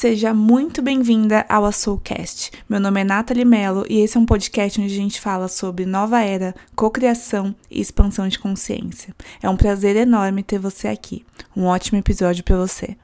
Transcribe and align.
Seja 0.00 0.32
muito 0.32 0.80
bem-vinda 0.80 1.44
ao 1.48 1.72
Soulcast. 1.72 2.52
Meu 2.68 2.78
nome 2.78 3.00
é 3.00 3.04
Nathalie 3.04 3.44
Mello 3.44 3.84
e 3.90 3.98
esse 3.98 4.16
é 4.16 4.20
um 4.20 4.24
podcast 4.24 4.80
onde 4.80 4.92
a 4.92 4.96
gente 4.96 5.20
fala 5.20 5.48
sobre 5.48 5.84
nova 5.84 6.22
era, 6.22 6.54
cocriação 6.76 7.52
e 7.68 7.80
expansão 7.80 8.28
de 8.28 8.38
consciência. 8.38 9.12
É 9.42 9.50
um 9.50 9.56
prazer 9.56 9.96
enorme 9.96 10.44
ter 10.44 10.60
você 10.60 10.86
aqui. 10.86 11.26
Um 11.56 11.64
ótimo 11.64 11.98
episódio 11.98 12.44
para 12.44 12.56
você. 12.56 12.96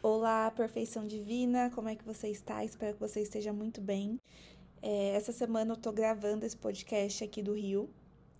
Olá, 0.00 0.52
perfeição 0.52 1.04
divina, 1.04 1.68
como 1.74 1.88
é 1.88 1.96
que 1.96 2.04
você 2.04 2.28
está? 2.28 2.64
Espero 2.64 2.94
que 2.94 3.00
você 3.00 3.20
esteja 3.20 3.52
muito 3.52 3.80
bem. 3.80 4.20
É, 4.80 5.16
essa 5.16 5.32
semana 5.32 5.72
eu 5.72 5.76
tô 5.76 5.90
gravando 5.90 6.46
esse 6.46 6.56
podcast 6.56 7.24
aqui 7.24 7.42
do 7.42 7.54
Rio. 7.54 7.90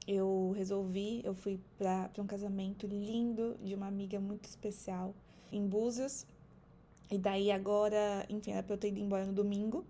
Eu 0.06 0.54
resolvi, 0.56 1.22
eu 1.24 1.34
fui 1.34 1.58
para 1.76 2.08
um 2.20 2.26
casamento 2.26 2.86
lindo 2.86 3.56
de 3.60 3.74
uma 3.74 3.88
amiga 3.88 4.20
muito 4.20 4.44
especial 4.44 5.12
em 5.50 5.66
Búzios 5.66 6.24
e 7.10 7.18
daí 7.18 7.50
agora, 7.50 8.26
enfim, 8.28 8.52
era 8.52 8.62
pra 8.62 8.74
eu 8.74 8.78
ter 8.78 8.88
ido 8.88 9.00
embora 9.00 9.24
no 9.24 9.32
domingo. 9.32 9.84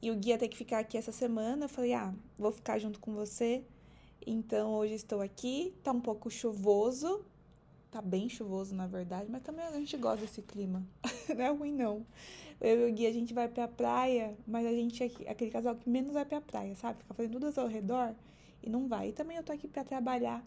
E 0.00 0.10
o 0.10 0.16
guia 0.16 0.38
ter 0.38 0.48
que 0.48 0.56
ficar 0.56 0.78
aqui 0.78 0.96
essa 0.96 1.10
semana. 1.10 1.64
Eu 1.64 1.68
falei, 1.68 1.92
ah, 1.92 2.14
vou 2.38 2.52
ficar 2.52 2.78
junto 2.78 3.00
com 3.00 3.12
você. 3.12 3.64
Então 4.24 4.72
hoje 4.74 4.94
estou 4.94 5.20
aqui. 5.20 5.74
Tá 5.82 5.90
um 5.90 6.00
pouco 6.00 6.30
chuvoso. 6.30 7.24
Tá 7.90 8.02
bem 8.02 8.28
chuvoso, 8.28 8.74
na 8.74 8.86
verdade, 8.86 9.30
mas 9.30 9.42
também 9.42 9.64
a 9.64 9.72
gente 9.72 9.96
gosta 9.96 10.20
desse 10.20 10.42
clima. 10.42 10.86
não 11.34 11.44
é 11.44 11.48
ruim, 11.48 11.72
não. 11.72 12.06
Eu 12.60 12.86
e 12.86 12.90
o 12.90 12.94
guia, 12.94 13.08
a 13.08 13.12
gente 13.12 13.32
vai 13.32 13.48
pra 13.48 13.66
praia, 13.66 14.36
mas 14.46 14.66
a 14.66 14.72
gente 14.72 15.02
é 15.02 15.30
aquele 15.30 15.50
casal 15.50 15.74
que 15.74 15.88
menos 15.88 16.12
vai 16.12 16.24
pra 16.24 16.40
praia, 16.40 16.74
sabe? 16.74 16.98
Fica 16.98 17.14
fazendo 17.14 17.40
tudo 17.40 17.58
ao 17.58 17.66
redor 17.66 18.14
e 18.62 18.68
não 18.68 18.88
vai. 18.88 19.08
E 19.08 19.12
também 19.12 19.38
eu 19.38 19.42
tô 19.42 19.52
aqui 19.52 19.66
pra 19.66 19.84
trabalhar. 19.84 20.44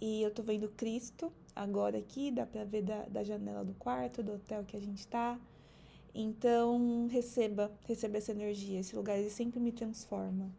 E 0.00 0.22
eu 0.22 0.30
tô 0.30 0.42
vendo 0.42 0.68
Cristo 0.68 1.32
agora 1.58 1.98
aqui, 1.98 2.30
dá 2.30 2.46
pra 2.46 2.64
ver 2.64 2.82
da, 2.82 3.02
da 3.06 3.24
janela 3.24 3.64
do 3.64 3.74
quarto, 3.74 4.22
do 4.22 4.34
hotel 4.34 4.64
que 4.64 4.76
a 4.76 4.80
gente 4.80 5.06
tá. 5.06 5.38
Então, 6.14 7.08
receba, 7.10 7.70
receba 7.84 8.16
essa 8.18 8.30
energia. 8.30 8.78
Esse 8.78 8.94
lugar 8.94 9.18
ele 9.18 9.28
sempre 9.28 9.58
me 9.58 9.72
transforma. 9.72 10.50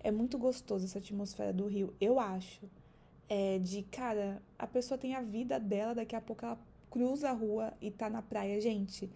É 0.00 0.10
muito 0.10 0.38
gostoso 0.38 0.86
essa 0.86 0.98
atmosfera 0.98 1.52
do 1.52 1.66
Rio, 1.66 1.94
eu 2.00 2.18
acho. 2.18 2.62
É 3.28 3.58
de, 3.58 3.82
cara, 3.82 4.42
a 4.58 4.66
pessoa 4.66 4.96
tem 4.96 5.14
a 5.14 5.20
vida 5.20 5.60
dela, 5.60 5.94
daqui 5.94 6.16
a 6.16 6.20
pouco 6.20 6.44
ela 6.44 6.58
cruza 6.90 7.28
a 7.28 7.32
rua 7.32 7.72
e 7.80 7.90
tá 7.90 8.08
na 8.08 8.22
praia. 8.22 8.60
Gente, 8.60 9.10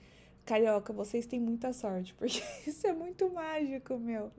carioca, 0.45 0.93
vocês 0.93 1.27
têm 1.27 1.41
muita 1.41 1.73
sorte, 1.73 2.13
porque 2.15 2.43
isso 2.69 2.87
é 2.87 2.93
muito 2.93 3.31
mágico, 3.31 3.99
meu. 3.99 4.31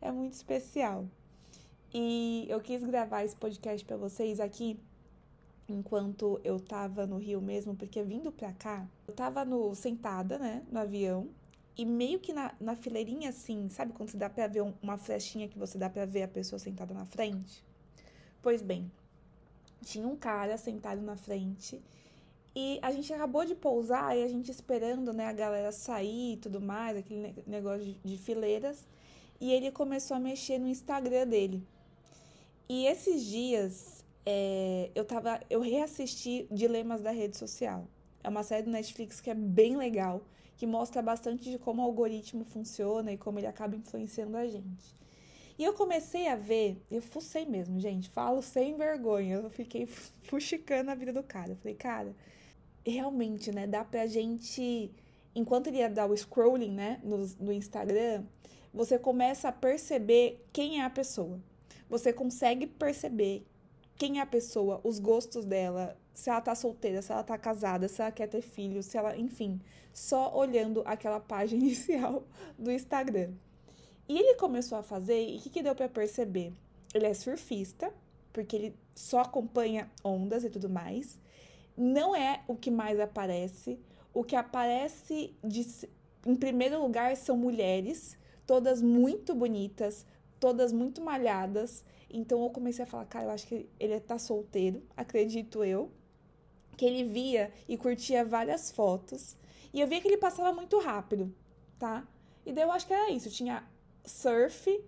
É 0.00 0.10
muito 0.10 0.32
especial. 0.32 1.06
E 1.92 2.46
eu 2.48 2.60
quis 2.60 2.82
gravar 2.82 3.24
esse 3.24 3.36
podcast 3.36 3.84
para 3.84 3.96
vocês 3.96 4.40
aqui 4.40 4.80
enquanto 5.72 6.40
eu 6.44 6.58
tava 6.58 7.06
no 7.06 7.18
Rio 7.18 7.40
mesmo, 7.40 7.74
porque 7.74 8.02
vindo 8.02 8.30
pra 8.30 8.52
cá, 8.52 8.86
eu 9.06 9.14
tava 9.14 9.44
no, 9.44 9.74
sentada, 9.74 10.38
né, 10.38 10.62
no 10.70 10.78
avião, 10.78 11.28
e 11.76 11.84
meio 11.84 12.18
que 12.18 12.32
na, 12.32 12.54
na 12.60 12.76
fileirinha 12.76 13.30
assim, 13.30 13.68
sabe 13.70 13.92
quando 13.92 14.14
dá 14.14 14.28
pra 14.28 14.46
ver 14.46 14.62
um, 14.62 14.74
uma 14.82 14.98
flechinha 14.98 15.48
que 15.48 15.58
você 15.58 15.78
dá 15.78 15.88
pra 15.88 16.04
ver 16.04 16.24
a 16.24 16.28
pessoa 16.28 16.58
sentada 16.58 16.92
na 16.92 17.04
frente? 17.04 17.64
Pois 18.42 18.60
bem, 18.62 18.90
tinha 19.84 20.06
um 20.06 20.16
cara 20.16 20.56
sentado 20.58 21.00
na 21.00 21.16
frente 21.16 21.80
e 22.54 22.78
a 22.82 22.90
gente 22.90 23.12
acabou 23.12 23.44
de 23.44 23.54
pousar 23.54 24.16
e 24.16 24.22
a 24.22 24.28
gente 24.28 24.50
esperando, 24.50 25.12
né, 25.12 25.26
a 25.26 25.32
galera 25.32 25.72
sair 25.72 26.34
e 26.34 26.36
tudo 26.36 26.60
mais, 26.60 26.96
aquele 26.96 27.34
negócio 27.46 27.96
de 28.04 28.18
fileiras, 28.18 28.86
e 29.40 29.52
ele 29.52 29.70
começou 29.70 30.16
a 30.16 30.20
mexer 30.20 30.58
no 30.58 30.68
Instagram 30.68 31.26
dele. 31.26 31.62
E 32.68 32.86
esses 32.86 33.24
dias 33.24 33.99
é, 34.24 34.90
eu 34.94 35.04
tava. 35.04 35.40
Eu 35.48 35.60
reassisti 35.60 36.46
Dilemas 36.50 37.00
da 37.00 37.10
Rede 37.10 37.36
Social. 37.36 37.86
É 38.22 38.28
uma 38.28 38.42
série 38.42 38.64
do 38.64 38.70
Netflix 38.70 39.20
que 39.20 39.30
é 39.30 39.34
bem 39.34 39.76
legal, 39.76 40.22
que 40.56 40.66
mostra 40.66 41.00
bastante 41.00 41.50
de 41.50 41.58
como 41.58 41.82
o 41.82 41.84
algoritmo 41.84 42.44
funciona 42.44 43.12
e 43.12 43.16
como 43.16 43.38
ele 43.38 43.46
acaba 43.46 43.76
influenciando 43.76 44.36
a 44.36 44.46
gente. 44.46 44.94
E 45.58 45.64
eu 45.64 45.74
comecei 45.74 46.26
a 46.28 46.36
ver, 46.36 46.82
eu 46.90 47.02
fucei 47.02 47.44
mesmo, 47.44 47.78
gente, 47.78 48.08
falo 48.08 48.40
sem 48.40 48.76
vergonha, 48.76 49.36
eu 49.36 49.50
fiquei 49.50 49.86
fuxicando 50.24 50.90
a 50.90 50.94
vida 50.94 51.12
do 51.12 51.22
cara. 51.22 51.52
Eu 51.52 51.56
falei, 51.56 51.74
cara, 51.74 52.14
realmente, 52.86 53.52
né, 53.52 53.66
dá 53.66 53.84
pra 53.84 54.06
gente, 54.06 54.90
enquanto 55.34 55.66
ele 55.66 55.78
ia 55.78 55.88
dar 55.90 56.06
o 56.06 56.16
scrolling, 56.16 56.72
né, 56.72 57.00
no, 57.02 57.26
no 57.38 57.52
Instagram, 57.52 58.24
você 58.72 58.98
começa 58.98 59.48
a 59.48 59.52
perceber 59.52 60.46
quem 60.52 60.80
é 60.80 60.84
a 60.84 60.90
pessoa. 60.90 61.38
Você 61.88 62.12
consegue 62.12 62.66
perceber 62.66 63.46
quem 64.00 64.18
é 64.18 64.22
a 64.22 64.26
pessoa, 64.26 64.80
os 64.82 64.98
gostos 64.98 65.44
dela, 65.44 65.94
se 66.14 66.30
ela 66.30 66.40
tá 66.40 66.54
solteira, 66.54 67.02
se 67.02 67.12
ela 67.12 67.22
tá 67.22 67.36
casada, 67.36 67.86
se 67.86 68.00
ela 68.00 68.10
quer 68.10 68.28
ter 68.28 68.40
filho, 68.40 68.82
se 68.82 68.96
ela, 68.96 69.14
enfim, 69.14 69.60
só 69.92 70.34
olhando 70.34 70.82
aquela 70.86 71.20
página 71.20 71.60
inicial 71.62 72.24
do 72.58 72.72
Instagram. 72.72 73.34
E 74.08 74.18
ele 74.18 74.36
começou 74.36 74.78
a 74.78 74.82
fazer, 74.82 75.28
e 75.28 75.36
o 75.36 75.40
que, 75.42 75.50
que 75.50 75.62
deu 75.62 75.74
para 75.74 75.86
perceber? 75.86 76.50
Ele 76.94 77.04
é 77.04 77.12
surfista, 77.12 77.92
porque 78.32 78.56
ele 78.56 78.76
só 78.94 79.20
acompanha 79.20 79.90
ondas 80.02 80.44
e 80.44 80.48
tudo 80.48 80.70
mais. 80.70 81.20
Não 81.76 82.16
é 82.16 82.42
o 82.48 82.56
que 82.56 82.70
mais 82.70 82.98
aparece. 82.98 83.78
O 84.14 84.24
que 84.24 84.34
aparece 84.34 85.36
de, 85.44 85.66
em 86.26 86.34
primeiro 86.34 86.80
lugar 86.80 87.14
são 87.18 87.36
mulheres, 87.36 88.16
todas 88.46 88.80
muito 88.80 89.34
bonitas, 89.34 90.06
todas 90.40 90.72
muito 90.72 91.02
malhadas 91.02 91.84
então 92.12 92.42
eu 92.42 92.50
comecei 92.50 92.84
a 92.84 92.86
falar, 92.86 93.04
cara, 93.06 93.26
eu 93.26 93.30
acho 93.30 93.46
que 93.46 93.68
ele 93.78 93.98
tá 94.00 94.18
solteiro, 94.18 94.82
acredito 94.96 95.64
eu. 95.64 95.90
Que 96.76 96.86
ele 96.86 97.04
via 97.04 97.52
e 97.68 97.76
curtia 97.76 98.24
várias 98.24 98.70
fotos. 98.70 99.36
E 99.72 99.80
eu 99.80 99.86
via 99.86 100.00
que 100.00 100.08
ele 100.08 100.16
passava 100.16 100.52
muito 100.52 100.78
rápido, 100.78 101.34
tá? 101.78 102.06
E 102.44 102.52
daí 102.52 102.64
eu 102.64 102.72
acho 102.72 102.86
que 102.86 102.92
era 102.92 103.10
isso. 103.10 103.30
Tinha 103.30 103.62
surf, 104.04 104.82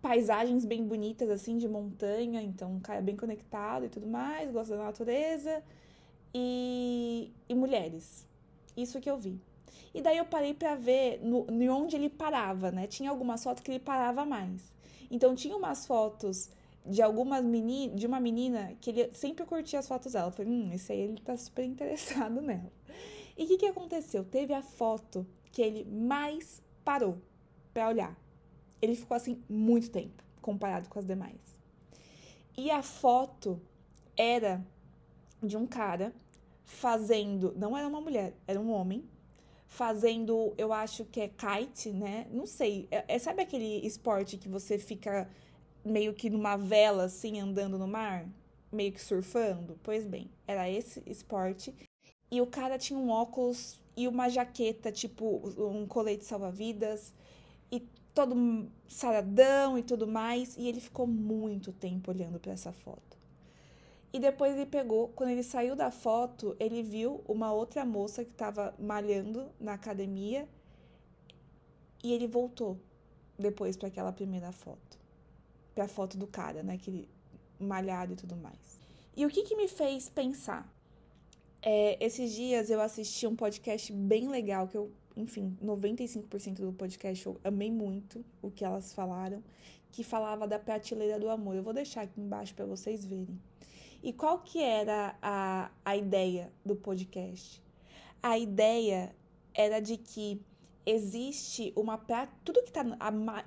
paisagens 0.00 0.64
bem 0.64 0.86
bonitas, 0.86 1.28
assim, 1.30 1.58
de 1.58 1.68
montanha. 1.68 2.40
Então, 2.42 2.74
um 2.74 2.80
cara 2.80 3.00
bem 3.00 3.16
conectado 3.16 3.86
e 3.86 3.88
tudo 3.88 4.06
mais, 4.06 4.50
gosta 4.52 4.76
da 4.76 4.84
natureza. 4.84 5.62
E, 6.32 7.32
e 7.48 7.54
mulheres. 7.54 8.26
Isso 8.76 9.00
que 9.00 9.10
eu 9.10 9.18
vi. 9.18 9.40
E 9.92 10.00
daí 10.00 10.18
eu 10.18 10.24
parei 10.24 10.54
para 10.54 10.74
ver 10.74 11.20
no, 11.22 11.44
no 11.46 11.72
onde 11.74 11.96
ele 11.96 12.08
parava, 12.08 12.70
né? 12.70 12.86
Tinha 12.86 13.10
algumas 13.10 13.42
fotos 13.42 13.62
que 13.62 13.70
ele 13.70 13.80
parava 13.80 14.24
mais. 14.24 14.72
Então 15.10 15.34
tinha 15.34 15.56
umas 15.56 15.86
fotos 15.86 16.50
de 16.84 17.02
algumas 17.02 17.44
de 17.94 18.06
uma 18.06 18.20
menina 18.20 18.74
que 18.80 18.90
ele 18.90 19.14
sempre 19.14 19.44
curtia 19.44 19.78
as 19.78 19.88
fotos 19.88 20.12
dela. 20.12 20.28
Eu 20.28 20.32
falei, 20.32 20.52
hum, 20.52 20.72
esse 20.72 20.92
aí 20.92 21.00
ele 21.00 21.20
tá 21.20 21.36
super 21.36 21.64
interessado 21.64 22.40
nela. 22.42 22.72
E 23.36 23.44
o 23.44 23.46
que, 23.46 23.58
que 23.58 23.66
aconteceu? 23.66 24.24
Teve 24.24 24.52
a 24.54 24.62
foto 24.62 25.26
que 25.52 25.62
ele 25.62 25.84
mais 25.84 26.62
parou 26.84 27.18
para 27.72 27.88
olhar. 27.88 28.16
Ele 28.80 28.94
ficou 28.94 29.16
assim 29.16 29.42
muito 29.48 29.90
tempo 29.90 30.22
comparado 30.40 30.88
com 30.88 30.98
as 30.98 31.06
demais. 31.06 31.40
E 32.56 32.70
a 32.70 32.82
foto 32.82 33.60
era 34.16 34.64
de 35.42 35.56
um 35.56 35.66
cara 35.66 36.12
fazendo, 36.64 37.54
não 37.56 37.76
era 37.76 37.86
uma 37.86 38.00
mulher, 38.00 38.34
era 38.46 38.60
um 38.60 38.70
homem 38.70 39.04
fazendo, 39.68 40.54
eu 40.56 40.72
acho 40.72 41.04
que 41.04 41.20
é 41.20 41.28
kite, 41.28 41.90
né? 41.90 42.26
Não 42.32 42.46
sei. 42.46 42.88
É, 42.90 43.04
é, 43.06 43.18
sabe 43.18 43.42
aquele 43.42 43.86
esporte 43.86 44.36
que 44.38 44.48
você 44.48 44.78
fica 44.78 45.28
meio 45.84 46.14
que 46.14 46.30
numa 46.30 46.56
vela, 46.56 47.04
assim, 47.04 47.38
andando 47.38 47.78
no 47.78 47.86
mar? 47.86 48.26
Meio 48.72 48.92
que 48.92 49.00
surfando? 49.00 49.78
Pois 49.82 50.04
bem, 50.04 50.30
era 50.46 50.68
esse 50.68 51.02
esporte. 51.06 51.74
E 52.30 52.40
o 52.40 52.46
cara 52.46 52.78
tinha 52.78 52.98
um 52.98 53.10
óculos 53.10 53.78
e 53.96 54.08
uma 54.08 54.28
jaqueta, 54.28 54.90
tipo 54.90 55.42
um 55.58 55.86
colete 55.86 56.24
salva-vidas, 56.24 57.14
e 57.70 57.80
todo 58.14 58.70
saradão 58.86 59.78
e 59.78 59.82
tudo 59.82 60.06
mais. 60.06 60.56
E 60.56 60.66
ele 60.66 60.80
ficou 60.80 61.06
muito 61.06 61.72
tempo 61.72 62.10
olhando 62.10 62.40
para 62.40 62.52
essa 62.52 62.72
foto. 62.72 63.17
E 64.12 64.18
depois 64.18 64.54
ele 64.54 64.66
pegou, 64.66 65.08
quando 65.08 65.30
ele 65.30 65.42
saiu 65.42 65.76
da 65.76 65.90
foto, 65.90 66.56
ele 66.58 66.82
viu 66.82 67.22
uma 67.28 67.52
outra 67.52 67.84
moça 67.84 68.24
que 68.24 68.30
estava 68.30 68.74
malhando 68.78 69.50
na 69.60 69.74
academia 69.74 70.48
e 72.02 72.12
ele 72.12 72.26
voltou 72.26 72.78
depois 73.38 73.76
para 73.76 73.88
aquela 73.88 74.12
primeira 74.12 74.50
foto, 74.50 74.98
para 75.74 75.84
a 75.84 75.88
foto 75.88 76.16
do 76.16 76.26
cara, 76.26 76.62
né, 76.62 76.74
aquele 76.74 77.08
malhado 77.60 78.14
e 78.14 78.16
tudo 78.16 78.36
mais. 78.36 78.80
E 79.16 79.26
o 79.26 79.28
que 79.28 79.42
que 79.42 79.56
me 79.56 79.68
fez 79.68 80.08
pensar? 80.08 80.72
É, 81.60 82.02
esses 82.04 82.32
dias 82.32 82.70
eu 82.70 82.80
assisti 82.80 83.26
um 83.26 83.36
podcast 83.36 83.92
bem 83.92 84.28
legal 84.28 84.68
que 84.68 84.76
eu, 84.76 84.90
enfim, 85.16 85.56
95% 85.62 86.54
do 86.54 86.72
podcast 86.72 87.26
eu 87.26 87.38
amei 87.44 87.70
muito 87.70 88.24
o 88.40 88.50
que 88.50 88.64
elas 88.64 88.92
falaram, 88.92 89.42
que 89.90 90.04
falava 90.04 90.46
da 90.46 90.58
prateleira 90.58 91.18
do 91.18 91.28
amor. 91.28 91.56
Eu 91.56 91.62
vou 91.62 91.74
deixar 91.74 92.02
aqui 92.02 92.20
embaixo 92.20 92.54
para 92.54 92.64
vocês 92.64 93.04
verem. 93.04 93.38
E 94.02 94.12
qual 94.12 94.38
que 94.38 94.62
era 94.62 95.16
a, 95.20 95.70
a 95.84 95.96
ideia 95.96 96.52
do 96.64 96.76
podcast? 96.76 97.62
A 98.22 98.38
ideia 98.38 99.14
era 99.52 99.80
de 99.80 99.96
que 99.96 100.40
existe 100.86 101.72
uma 101.76 101.98
tudo 102.44 102.62
que 102.62 102.70
está 102.70 102.82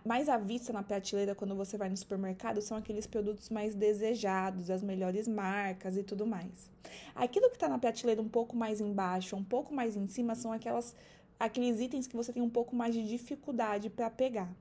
mais 0.05 0.29
à 0.29 0.37
vista 0.37 0.71
na 0.71 0.83
prateleira 0.83 1.33
quando 1.33 1.55
você 1.55 1.75
vai 1.75 1.89
no 1.89 1.97
supermercado 1.97 2.61
são 2.61 2.77
aqueles 2.77 3.07
produtos 3.07 3.49
mais 3.49 3.73
desejados, 3.73 4.69
as 4.69 4.83
melhores 4.83 5.27
marcas 5.27 5.97
e 5.97 6.03
tudo 6.03 6.27
mais. 6.27 6.69
Aquilo 7.15 7.49
que 7.49 7.55
está 7.55 7.67
na 7.67 7.79
prateleira 7.79 8.21
um 8.21 8.29
pouco 8.29 8.55
mais 8.55 8.79
embaixo, 8.79 9.35
um 9.35 9.43
pouco 9.43 9.73
mais 9.73 9.95
em 9.95 10.07
cima 10.07 10.35
são 10.35 10.51
aquelas 10.51 10.95
aqueles 11.39 11.79
itens 11.79 12.05
que 12.05 12.15
você 12.15 12.31
tem 12.31 12.43
um 12.43 12.49
pouco 12.49 12.75
mais 12.75 12.93
de 12.93 13.07
dificuldade 13.07 13.89
para 13.89 14.11
pegar. 14.11 14.53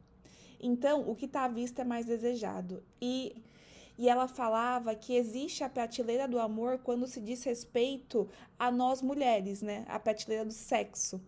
Então, 0.58 1.08
o 1.08 1.14
que 1.14 1.26
está 1.26 1.44
à 1.44 1.48
vista 1.48 1.82
é 1.82 1.84
mais 1.84 2.06
desejado. 2.06 2.82
E 3.00 3.36
e 4.00 4.08
ela 4.08 4.26
falava 4.26 4.94
que 4.94 5.14
existe 5.14 5.62
a 5.62 5.68
prateleira 5.68 6.26
do 6.26 6.38
amor 6.38 6.78
quando 6.78 7.06
se 7.06 7.20
diz 7.20 7.44
respeito 7.44 8.28
a 8.58 8.70
nós 8.70 9.02
mulheres, 9.02 9.62
né? 9.62 9.84
A 9.88 9.98
prateleira 10.00 10.44
do 10.44 10.52
sexo 10.52 11.20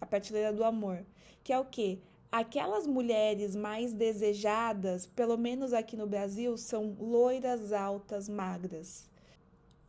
a 0.00 0.06
prateleira 0.06 0.52
do 0.52 0.64
amor, 0.64 1.04
que 1.42 1.52
é 1.52 1.58
o 1.58 1.64
quê? 1.64 1.98
Aquelas 2.30 2.86
mulheres 2.86 3.54
mais 3.54 3.92
desejadas, 3.92 5.06
pelo 5.06 5.36
menos 5.36 5.72
aqui 5.72 5.96
no 5.96 6.06
Brasil, 6.06 6.56
são 6.58 6.96
loiras, 6.98 7.72
altas, 7.72 8.28
magras. 8.28 9.08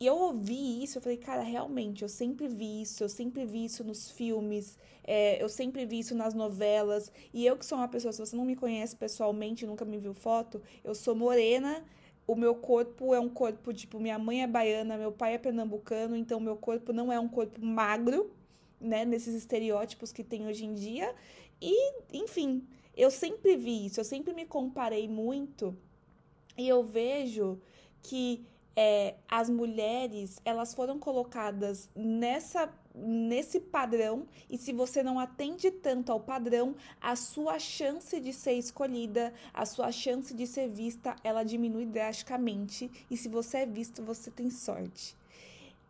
E 0.00 0.06
eu 0.06 0.16
ouvi 0.16 0.82
isso, 0.82 0.98
eu 0.98 1.02
falei, 1.02 1.18
cara, 1.18 1.42
realmente, 1.42 2.02
eu 2.02 2.08
sempre 2.08 2.46
vi 2.46 2.82
isso, 2.82 3.02
eu 3.02 3.08
sempre 3.08 3.44
vi 3.44 3.64
isso 3.64 3.82
nos 3.82 4.08
filmes, 4.10 4.78
é, 5.02 5.42
eu 5.42 5.48
sempre 5.48 5.84
vi 5.84 5.98
isso 5.98 6.14
nas 6.14 6.34
novelas. 6.34 7.10
E 7.34 7.44
eu 7.44 7.56
que 7.56 7.66
sou 7.66 7.76
uma 7.76 7.88
pessoa, 7.88 8.12
se 8.12 8.20
você 8.20 8.36
não 8.36 8.44
me 8.44 8.54
conhece 8.54 8.94
pessoalmente, 8.94 9.66
nunca 9.66 9.84
me 9.84 9.98
viu 9.98 10.14
foto, 10.14 10.62
eu 10.84 10.94
sou 10.94 11.16
morena, 11.16 11.84
o 12.28 12.36
meu 12.36 12.54
corpo 12.54 13.14
é 13.14 13.18
um 13.18 13.28
corpo, 13.28 13.72
tipo, 13.72 13.98
minha 13.98 14.18
mãe 14.18 14.42
é 14.42 14.46
baiana, 14.46 14.98
meu 14.98 15.10
pai 15.10 15.32
é 15.32 15.38
pernambucano, 15.38 16.14
então 16.14 16.38
meu 16.38 16.56
corpo 16.56 16.92
não 16.92 17.10
é 17.10 17.18
um 17.18 17.26
corpo 17.26 17.64
magro, 17.64 18.30
né, 18.78 19.06
nesses 19.06 19.34
estereótipos 19.34 20.12
que 20.12 20.22
tem 20.22 20.46
hoje 20.46 20.66
em 20.66 20.74
dia. 20.74 21.14
E, 21.58 21.94
enfim, 22.12 22.68
eu 22.94 23.10
sempre 23.10 23.56
vi 23.56 23.86
isso, 23.86 23.98
eu 23.98 24.04
sempre 24.04 24.34
me 24.34 24.44
comparei 24.44 25.08
muito 25.08 25.74
e 26.56 26.68
eu 26.68 26.84
vejo 26.84 27.58
que 28.02 28.44
é, 28.80 29.16
as 29.28 29.50
mulheres 29.50 30.40
elas 30.44 30.72
foram 30.72 31.00
colocadas 31.00 31.90
nessa 31.96 32.72
nesse 32.94 33.58
padrão 33.60 34.26
e 34.48 34.56
se 34.56 34.72
você 34.72 35.02
não 35.04 35.18
atende 35.20 35.70
tanto 35.70 36.10
ao 36.10 36.18
padrão, 36.18 36.74
a 37.00 37.14
sua 37.14 37.58
chance 37.58 38.18
de 38.20 38.32
ser 38.32 38.54
escolhida, 38.54 39.32
a 39.54 39.64
sua 39.64 39.92
chance 39.92 40.34
de 40.34 40.46
ser 40.46 40.68
vista, 40.68 41.14
ela 41.22 41.44
diminui 41.44 41.86
drasticamente 41.86 42.90
e 43.08 43.16
se 43.16 43.28
você 43.28 43.58
é 43.58 43.66
visto, 43.66 44.02
você 44.02 44.30
tem 44.30 44.50
sorte. 44.50 45.16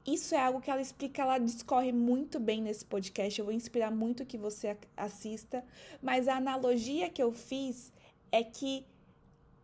Isso 0.06 0.34
é 0.34 0.38
algo 0.38 0.60
que 0.60 0.70
ela 0.70 0.82
explica, 0.82 1.22
ela 1.22 1.38
discorre 1.38 1.92
muito 1.92 2.38
bem 2.38 2.62
nesse 2.62 2.84
podcast. 2.84 3.38
Eu 3.38 3.46
vou 3.46 3.54
inspirar 3.54 3.90
muito 3.90 4.24
que 4.24 4.38
você 4.38 4.76
assista. 4.96 5.62
Mas 6.02 6.28
a 6.28 6.36
analogia 6.36 7.10
que 7.10 7.22
eu 7.22 7.32
fiz 7.32 7.92
é 8.32 8.42
que 8.42 8.86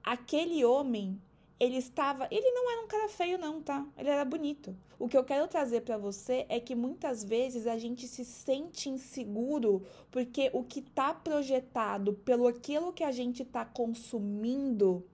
aquele 0.02 0.62
homem, 0.64 1.18
ele 1.58 1.76
estava. 1.76 2.26
Ele 2.30 2.50
não 2.50 2.70
era 2.72 2.82
um 2.82 2.88
cara 2.88 3.08
feio, 3.08 3.38
não, 3.38 3.62
tá? 3.62 3.86
Ele 3.96 4.08
era 4.08 4.24
bonito. 4.24 4.76
O 4.98 5.08
que 5.08 5.16
eu 5.16 5.24
quero 5.24 5.46
trazer 5.48 5.82
para 5.82 5.96
você 5.96 6.46
é 6.48 6.58
que 6.58 6.74
muitas 6.74 7.24
vezes 7.24 7.66
a 7.66 7.78
gente 7.78 8.06
se 8.08 8.24
sente 8.24 8.88
inseguro 8.88 9.82
porque 10.10 10.50
o 10.52 10.64
que 10.64 10.82
tá 10.82 11.14
projetado 11.14 12.14
pelo 12.14 12.46
aquilo 12.46 12.92
que 12.92 13.04
a 13.04 13.12
gente 13.12 13.44
tá 13.44 13.64
consumindo 13.64 15.04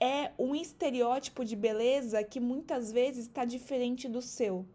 é 0.00 0.32
um 0.38 0.54
estereótipo 0.54 1.44
de 1.44 1.54
beleza 1.54 2.24
que 2.24 2.40
muitas 2.40 2.90
vezes 2.90 3.26
está 3.26 3.44
diferente 3.44 4.08
do 4.08 4.22
seu. 4.22 4.66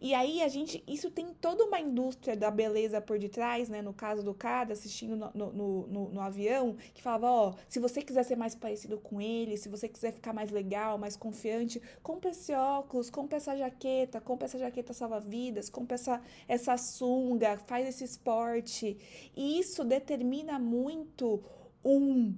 E 0.00 0.14
aí 0.14 0.42
a 0.42 0.48
gente, 0.48 0.82
isso 0.86 1.10
tem 1.10 1.28
toda 1.34 1.64
uma 1.64 1.80
indústria 1.80 2.36
da 2.36 2.50
beleza 2.50 3.00
por 3.00 3.18
detrás, 3.18 3.68
né? 3.68 3.82
No 3.82 3.92
caso 3.92 4.22
do 4.22 4.34
cara 4.34 4.72
assistindo 4.72 5.16
no, 5.16 5.30
no, 5.34 5.86
no, 5.86 6.08
no 6.10 6.20
avião, 6.20 6.76
que 6.94 7.02
falava, 7.02 7.26
ó, 7.30 7.50
oh, 7.50 7.54
se 7.68 7.78
você 7.78 8.02
quiser 8.02 8.24
ser 8.24 8.36
mais 8.36 8.54
parecido 8.54 8.98
com 8.98 9.20
ele, 9.20 9.56
se 9.56 9.68
você 9.68 9.88
quiser 9.88 10.12
ficar 10.12 10.32
mais 10.32 10.50
legal, 10.50 10.98
mais 10.98 11.16
confiante, 11.16 11.80
compre 12.02 12.30
esse 12.30 12.52
óculos, 12.52 13.10
compre 13.10 13.36
essa 13.36 13.56
jaqueta, 13.56 14.20
compre 14.20 14.46
essa 14.46 14.58
jaqueta 14.58 14.92
salva-vidas, 14.92 15.68
compre 15.68 15.94
essa, 15.94 16.20
essa 16.48 16.76
sunga, 16.76 17.56
faz 17.66 17.88
esse 17.88 18.04
esporte. 18.04 18.96
E 19.36 19.58
isso 19.58 19.84
determina 19.84 20.58
muito 20.58 21.42
um 21.84 22.34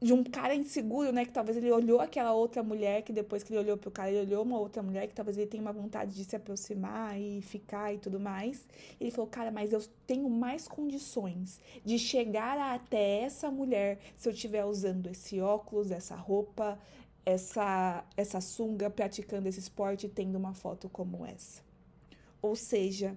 de 0.00 0.12
um 0.12 0.22
cara 0.22 0.54
inseguro, 0.54 1.10
né? 1.10 1.24
Que 1.24 1.32
talvez 1.32 1.56
ele 1.56 1.70
olhou 1.70 2.00
aquela 2.00 2.32
outra 2.32 2.62
mulher, 2.62 3.02
que 3.02 3.12
depois 3.12 3.42
que 3.42 3.52
ele 3.52 3.60
olhou 3.60 3.76
pro 3.76 3.90
cara, 3.90 4.10
ele 4.10 4.26
olhou 4.26 4.42
uma 4.42 4.58
outra 4.58 4.82
mulher, 4.82 5.06
que 5.06 5.14
talvez 5.14 5.38
ele 5.38 5.46
tenha 5.46 5.62
uma 5.62 5.72
vontade 5.72 6.14
de 6.14 6.24
se 6.24 6.36
aproximar 6.36 7.18
e 7.18 7.40
ficar 7.40 7.94
e 7.94 7.98
tudo 7.98 8.20
mais. 8.20 8.66
Ele 9.00 9.10
falou, 9.10 9.26
cara, 9.26 9.50
mas 9.50 9.72
eu 9.72 9.82
tenho 10.06 10.28
mais 10.28 10.68
condições 10.68 11.60
de 11.84 11.98
chegar 11.98 12.58
até 12.74 13.20
essa 13.20 13.50
mulher 13.50 13.98
se 14.16 14.28
eu 14.28 14.32
estiver 14.32 14.64
usando 14.64 15.06
esse 15.06 15.40
óculos, 15.40 15.90
essa 15.90 16.14
roupa, 16.14 16.78
essa, 17.24 18.04
essa 18.16 18.40
sunga, 18.40 18.90
praticando 18.90 19.48
esse 19.48 19.60
esporte, 19.60 20.08
tendo 20.08 20.36
uma 20.36 20.52
foto 20.52 20.88
como 20.90 21.24
essa. 21.24 21.62
Ou 22.42 22.54
seja, 22.54 23.16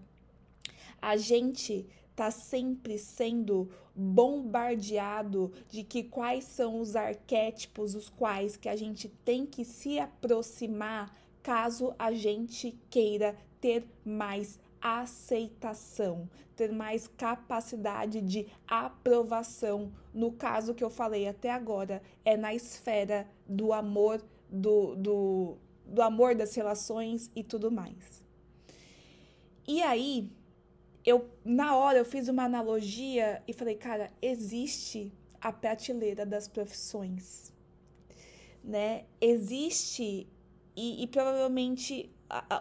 a 1.01 1.17
gente 1.17 1.85
está 2.19 2.31
sempre 2.31 2.97
sendo 2.97 3.69
bombardeado 3.95 5.53
de 5.69 5.83
que 5.83 6.03
quais 6.03 6.43
são 6.43 6.81
os 6.81 6.93
arquétipos 6.93 7.95
os 7.95 8.09
quais 8.09 8.57
que 8.57 8.67
a 8.67 8.75
gente 8.75 9.07
tem 9.07 9.45
que 9.45 9.63
se 9.63 9.97
aproximar 9.97 11.15
caso 11.41 11.95
a 11.97 12.11
gente 12.11 12.77
queira 12.89 13.37
ter 13.61 13.87
mais 14.05 14.59
aceitação, 14.81 16.29
ter 16.57 16.73
mais 16.73 17.07
capacidade 17.07 18.21
de 18.21 18.47
aprovação. 18.67 19.91
No 20.13 20.31
caso 20.33 20.73
que 20.73 20.83
eu 20.83 20.89
falei 20.89 21.27
até 21.27 21.49
agora, 21.51 22.01
é 22.23 22.35
na 22.37 22.53
esfera 22.53 23.27
do 23.47 23.73
amor, 23.73 24.21
do, 24.49 24.95
do, 24.95 25.57
do 25.85 26.01
amor 26.01 26.35
das 26.35 26.53
relações 26.55 27.31
e 27.35 27.43
tudo 27.43 27.71
mais. 27.71 28.23
E 29.67 29.81
aí, 29.81 30.31
eu 31.05 31.29
na 31.43 31.75
hora 31.75 31.97
eu 31.97 32.05
fiz 32.05 32.27
uma 32.27 32.43
analogia 32.43 33.41
e 33.47 33.53
falei, 33.53 33.75
cara, 33.75 34.11
existe 34.21 35.11
a 35.41 35.51
prateleira 35.51 36.25
das 36.25 36.47
profissões, 36.47 37.53
né? 38.63 39.05
Existe 39.21 40.27
e, 40.75 41.03
e 41.03 41.07
provavelmente 41.07 42.09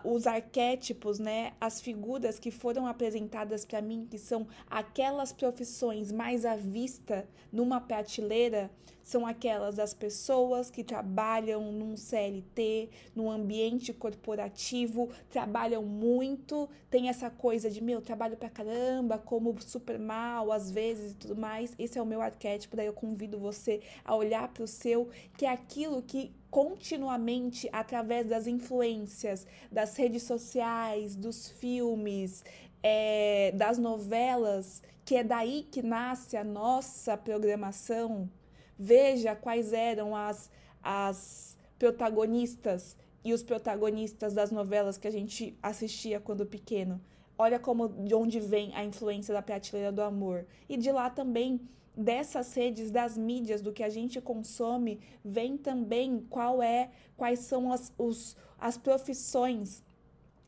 os 0.05 0.27
arquétipos, 0.27 1.19
né, 1.19 1.53
as 1.61 1.81
figuras 1.81 2.39
que 2.39 2.51
foram 2.51 2.87
apresentadas 2.87 3.65
para 3.65 3.83
mim, 3.83 4.07
que 4.11 4.19
são 4.19 4.47
aquelas 4.69 5.33
profissões 5.33 6.11
mais 6.11 6.45
à 6.45 6.57
vista 6.57 7.29
numa 7.53 7.81
prateleira, 7.81 8.71
são 9.03 9.27
aquelas 9.27 9.77
das 9.77 9.95
pessoas 9.95 10.71
que 10.71 10.85
trabalham 10.85 11.73
num 11.73 11.97
CLT, 11.97 12.91
num 13.15 13.31
ambiente 13.31 13.91
corporativo, 13.91 15.09
trabalham 15.31 15.83
muito, 15.83 16.69
tem 16.91 17.09
essa 17.09 17.31
coisa 17.31 17.71
de 17.71 17.83
meu, 17.83 18.03
trabalho 18.03 18.37
pra 18.37 18.51
caramba, 18.51 19.17
como 19.17 19.59
super 19.63 19.99
mal 19.99 20.53
às 20.53 20.71
vezes 20.71 21.13
e 21.13 21.15
tudo 21.15 21.37
mais. 21.37 21.73
Esse 21.79 21.99
é 21.99 22.03
o 22.03 22.07
meu 22.07 22.21
arquétipo, 22.21 22.77
daí 22.77 22.87
eu 22.87 22.93
convido 22.93 23.39
você 23.39 23.81
a 24.05 24.15
olhar 24.15 24.47
para 24.49 24.65
o 24.65 24.69
seu, 24.69 25.09
que 25.39 25.47
é 25.47 25.51
aquilo 25.51 26.03
que 26.03 26.31
continuamente 26.51 27.69
através 27.73 28.27
das 28.27 28.47
influências 28.47 29.47
das 29.71 29.97
redes 29.97 30.23
sociais, 30.23 31.15
dos 31.15 31.51
filmes, 31.51 32.45
é, 32.83 33.53
das 33.55 33.79
novelas, 33.79 34.83
que 35.05 35.17
é 35.17 35.25
daí 35.25 35.67
que 35.71 35.83
nasce 35.83 36.37
a 36.37 36.45
nossa 36.45 37.17
programação. 37.17 38.31
Veja 38.79 39.35
quais 39.35 39.73
eram 39.73 40.15
as, 40.15 40.51
as 40.83 41.57
protagonistas 41.79 42.97
e 43.25 43.33
os 43.33 43.43
protagonistas 43.43 44.33
das 44.33 44.51
novelas 44.51 44.97
que 44.97 45.09
a 45.09 45.11
gente 45.11 45.59
assistia 45.63 46.21
quando 46.21 46.47
pequeno. 46.47 47.01
Olha 47.39 47.59
como 47.59 47.89
de 47.89 48.15
onde 48.15 48.41
vem 48.41 48.75
a 48.75 48.85
influência 48.85 49.33
da 49.33 49.41
prateleira 49.41 49.93
do 49.93 50.03
amor. 50.03 50.45
E 50.69 50.77
de 50.77 50.91
lá 50.91 51.09
também 51.09 51.61
dessas 51.97 52.53
redes, 52.55 52.91
das 52.91 53.17
mídias, 53.17 53.63
do 53.63 53.73
que 53.73 53.83
a 53.83 53.89
gente 53.89 54.21
consome, 54.21 55.01
vem 55.25 55.57
também 55.57 56.27
qual 56.29 56.61
é, 56.61 56.91
quais 57.17 57.41
são 57.41 57.73
as, 57.73 57.93
os, 57.97 58.37
as 58.59 58.77
profissões 58.77 59.83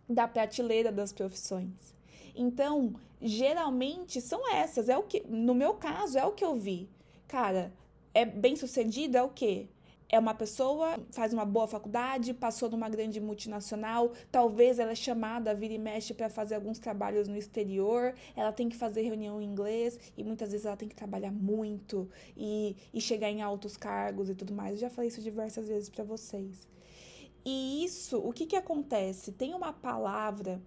da 0.09 0.26
prateleira 0.26 0.90
das 0.90 1.12
profissões. 1.12 1.94
Então, 2.35 2.94
geralmente 3.20 4.20
são 4.20 4.52
essas, 4.52 4.88
é 4.88 4.97
o 4.97 5.02
que, 5.02 5.25
no 5.28 5.54
meu 5.54 5.75
caso, 5.75 6.18
é 6.18 6.25
o 6.25 6.32
que 6.32 6.44
eu 6.44 6.56
vi. 6.56 6.88
Cara, 7.28 7.73
é 8.12 8.25
bem 8.25 8.56
sucedida 8.56 9.18
é 9.18 9.23
o 9.23 9.28
quê? 9.28 9.68
É 10.11 10.19
uma 10.19 10.35
pessoa, 10.35 10.99
faz 11.12 11.33
uma 11.33 11.45
boa 11.45 11.69
faculdade, 11.69 12.35
passou 12.35 12.69
numa 12.69 12.88
grande 12.88 13.21
multinacional, 13.21 14.12
talvez 14.31 14.79
ela 14.79 14.90
é 14.90 14.95
chamada, 14.95 15.55
vira 15.55 15.75
e 15.75 15.79
mexe 15.79 16.12
para 16.12 16.29
fazer 16.29 16.57
alguns 16.57 16.79
trabalhos 16.79 17.29
no 17.29 17.37
exterior, 17.37 18.14
ela 18.35 18.52
tem 18.52 18.69
que 18.69 18.76
fazer 18.76 19.02
reunião 19.02 19.40
em 19.40 19.45
inglês 19.45 19.99
e 20.17 20.25
muitas 20.25 20.50
vezes 20.50 20.67
ela 20.67 20.76
tem 20.76 20.88
que 20.88 20.97
trabalhar 20.97 21.31
muito 21.31 22.09
e, 22.37 22.76
e 22.93 23.00
chegar 23.00 23.31
em 23.31 23.40
altos 23.40 23.76
cargos 23.76 24.29
e 24.29 24.35
tudo 24.35 24.52
mais. 24.52 24.73
Eu 24.73 24.79
já 24.79 24.90
falei 24.90 25.09
isso 25.09 25.23
diversas 25.23 25.69
vezes 25.69 25.88
para 25.88 26.02
vocês. 26.02 26.69
E 27.45 27.85
isso, 27.85 28.19
o 28.19 28.33
que 28.33 28.47
que 28.47 28.57
acontece? 28.57 29.33
Tem 29.33 29.55
uma 29.55 29.73
palavra 29.73 30.61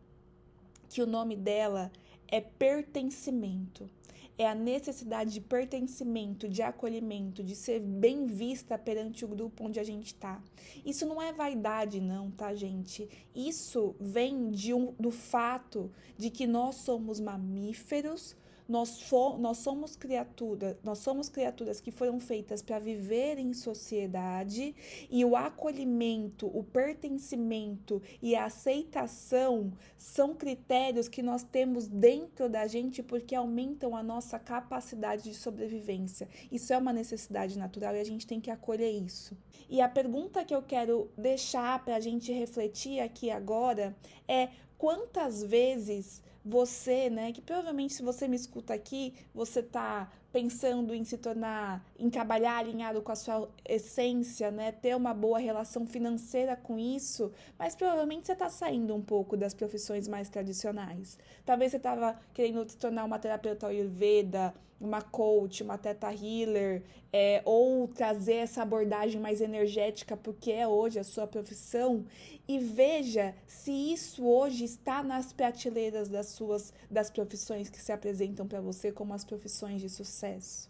que 0.89 1.01
o 1.01 1.07
nome 1.07 1.35
dela 1.35 1.91
é 2.27 2.39
pertencimento. 2.39 3.89
É 4.37 4.47
a 4.47 4.55
necessidade 4.55 5.31
de 5.31 5.41
pertencimento, 5.41 6.49
de 6.49 6.61
acolhimento, 6.61 7.43
de 7.43 7.55
ser 7.55 7.79
bem 7.79 8.25
vista 8.25 8.77
perante 8.77 9.23
o 9.23 9.27
grupo 9.27 9.65
onde 9.65 9.79
a 9.79 9.83
gente 9.83 10.07
está. 10.07 10.41
Isso 10.85 11.05
não 11.05 11.21
é 11.21 11.31
vaidade, 11.31 12.01
não, 12.01 12.31
tá, 12.31 12.53
gente? 12.53 13.07
Isso 13.35 13.95
vem 13.99 14.49
de 14.49 14.73
um, 14.73 14.93
do 14.99 15.11
fato 15.11 15.91
de 16.17 16.29
que 16.29 16.47
nós 16.47 16.75
somos 16.75 17.19
mamíferos 17.19 18.35
nós, 18.67 18.99
nós 19.39 19.57
somos 19.57 19.95
criaturas, 19.95 20.75
nós 20.83 20.99
somos 20.99 21.29
criaturas 21.29 21.81
que 21.81 21.91
foram 21.91 22.19
feitas 22.19 22.61
para 22.61 22.79
viver 22.79 23.37
em 23.37 23.53
sociedade 23.53 24.75
e 25.09 25.25
o 25.25 25.35
acolhimento, 25.35 26.47
o 26.47 26.63
pertencimento 26.63 28.01
e 28.21 28.35
a 28.35 28.45
aceitação 28.45 29.71
são 29.97 30.33
critérios 30.33 31.07
que 31.07 31.21
nós 31.21 31.43
temos 31.43 31.87
dentro 31.87 32.49
da 32.49 32.67
gente 32.67 33.03
porque 33.03 33.35
aumentam 33.35 33.95
a 33.95 34.03
nossa 34.03 34.39
capacidade 34.39 35.23
de 35.23 35.33
sobrevivência. 35.33 36.29
Isso 36.51 36.73
é 36.73 36.77
uma 36.77 36.93
necessidade 36.93 37.57
natural 37.57 37.95
e 37.95 37.99
a 37.99 38.05
gente 38.05 38.25
tem 38.25 38.39
que 38.39 38.51
acolher 38.51 38.91
isso. 38.91 39.37
E 39.69 39.81
a 39.81 39.89
pergunta 39.89 40.45
que 40.45 40.55
eu 40.55 40.61
quero 40.61 41.09
deixar 41.17 41.83
para 41.83 41.95
a 41.95 41.99
gente 41.99 42.31
refletir 42.31 42.99
aqui 42.99 43.29
agora 43.29 43.95
é 44.27 44.49
quantas 44.77 45.41
vezes 45.43 46.21
você, 46.45 47.09
né, 47.09 47.31
que 47.31 47.41
provavelmente 47.41 47.93
se 47.93 48.03
você 48.03 48.27
me 48.27 48.35
escuta 48.35 48.73
aqui, 48.73 49.13
você 49.33 49.63
tá 49.63 50.11
pensando 50.33 50.95
em 50.95 51.03
se 51.03 51.17
tornar, 51.17 51.85
em 51.97 52.09
trabalhar 52.09 52.57
alinhado 52.57 53.01
com 53.03 53.11
a 53.11 53.15
sua 53.15 53.47
essência, 53.63 54.49
né? 54.49 54.71
Ter 54.71 54.95
uma 54.95 55.13
boa 55.13 55.37
relação 55.37 55.85
financeira 55.85 56.55
com 56.55 56.79
isso, 56.79 57.31
mas 57.57 57.75
provavelmente 57.75 58.25
você 58.25 58.33
está 58.33 58.49
saindo 58.49 58.95
um 58.95 59.01
pouco 59.01 59.37
das 59.37 59.53
profissões 59.53 60.07
mais 60.07 60.29
tradicionais. 60.29 61.19
Talvez 61.45 61.69
você 61.69 61.77
estava 61.77 62.19
querendo 62.33 62.67
se 62.67 62.75
tornar 62.77 63.03
uma 63.05 63.19
terapeuta 63.19 63.67
ayurveda, 63.67 64.55
uma 64.83 65.01
coach, 65.01 65.63
uma 65.63 65.77
teta 65.77 66.11
healer, 66.11 66.83
é, 67.11 67.41
ou 67.45 67.87
trazer 67.87 68.35
essa 68.35 68.61
abordagem 68.61 69.19
mais 69.19 69.39
energética, 69.39 70.17
porque 70.17 70.51
é 70.51 70.67
hoje 70.67 70.99
a 70.99 71.03
sua 71.03 71.25
profissão, 71.25 72.05
e 72.47 72.59
veja 72.59 73.33
se 73.47 73.71
isso 73.71 74.25
hoje 74.25 74.65
está 74.65 75.01
nas 75.01 75.31
prateleiras 75.31 76.09
das 76.09 76.27
suas 76.27 76.73
das 76.91 77.09
profissões 77.09 77.69
que 77.69 77.81
se 77.81 77.91
apresentam 77.93 78.45
para 78.45 78.59
você 78.59 78.91
como 78.91 79.13
as 79.13 79.23
profissões 79.23 79.79
de 79.79 79.89
sucesso. 79.89 80.69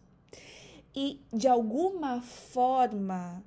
E 0.96 1.20
de 1.34 1.48
alguma 1.48 2.22
forma, 2.22 3.44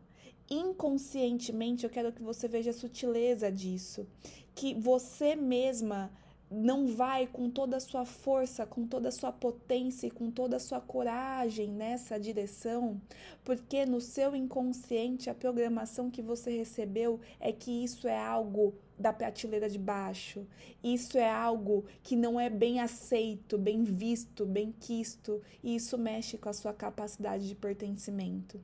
inconscientemente, 0.51 1.85
eu 1.85 1.91
quero 1.91 2.13
que 2.13 2.23
você 2.23 2.49
veja 2.49 2.71
a 2.71 2.75
sutileza 2.75 3.53
disso, 3.53 4.05
que 4.53 4.75
você 4.75 5.37
mesma 5.37 6.11
não 6.51 6.87
vai 6.87 7.27
com 7.27 7.51
toda 7.51 7.77
a 7.77 7.81
sua 7.81 8.05
força, 8.05 8.65
com 8.65 8.87
toda 8.87 9.09
a 9.09 9.13
sua 9.13 9.33
potência 9.33 10.07
e 10.07 10.11
com 10.11 10.31
toda 10.31 10.57
a 10.57 10.61
sua 10.61 10.81
coragem 10.81 11.69
nessa 11.69 12.19
direção, 12.19 13.01
porque 13.45 13.85
no 13.85 14.01
seu 14.01 14.35
inconsciente 14.37 15.29
a 15.29 15.35
programação 15.35 16.11
que 16.11 16.23
você 16.23 16.57
recebeu 16.57 17.21
é 17.41 17.53
que 17.53 17.85
isso 17.85 18.07
é 18.07 18.19
algo 18.19 18.75
da 18.99 19.13
prateleira 19.13 19.69
de 19.69 19.79
baixo. 19.79 20.47
Isso 20.83 21.19
é 21.19 21.31
algo 21.31 21.85
que 22.03 22.17
não 22.17 22.41
é 22.41 22.49
bem 22.49 22.81
aceito, 22.81 23.59
bem 23.59 23.85
visto, 23.85 24.47
bem 24.47 24.73
quisto, 24.81 25.43
e 25.63 25.77
isso 25.77 25.99
mexe 25.99 26.39
com 26.39 26.49
a 26.49 26.55
sua 26.55 26.73
capacidade 26.73 27.47
de 27.47 27.55
pertencimento. 27.55 28.61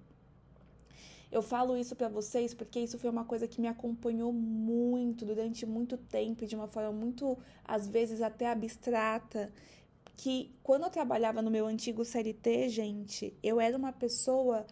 Eu 1.33 1.41
falo 1.41 1.79
isso 1.79 1.97
para 1.97 2.09
vocês 2.09 2.53
porque 2.53 2.79
isso 2.79 2.99
foi 2.99 3.09
uma 3.09 3.25
coisa 3.25 3.49
que 3.49 3.59
me 3.59 3.67
acompanhou 3.67 4.31
muito 4.35 5.25
durante 5.25 5.65
muito 5.65 5.97
tempo, 5.97 6.47
de 6.47 6.55
uma 6.55 6.69
forma 6.69 6.93
muito, 6.93 7.39
às 7.65 7.89
vezes, 7.89 8.21
até 8.21 8.51
abstrata. 8.51 9.51
Que 10.15 10.55
quando 10.63 10.85
eu 10.85 10.91
trabalhava 10.91 11.41
no 11.41 11.51
meu 11.51 11.67
antigo 11.67 12.05
CLT, 12.05 12.69
gente, 12.69 13.35
eu 13.43 13.59
era 13.59 13.77
uma 13.77 13.93
pessoa 13.93 14.67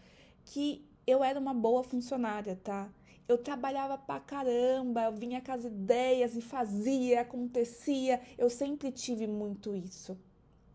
que 0.45 0.85
eu 1.07 1.25
era 1.25 1.40
uma 1.40 1.55
boa 1.55 1.83
funcionária, 1.83 2.61
tá? 2.62 2.93
Eu 3.26 3.38
trabalhava 3.38 3.97
pra 3.97 4.21
caramba, 4.21 5.05
eu 5.05 5.12
vinha 5.12 5.40
com 5.40 5.52
as 5.52 5.64
ideias 5.64 6.37
e 6.37 6.43
fazia, 6.43 7.23
acontecia. 7.23 8.21
Eu 8.37 8.50
sempre 8.50 8.93
tive 8.93 9.26
muito 9.26 9.75
isso. 9.75 10.19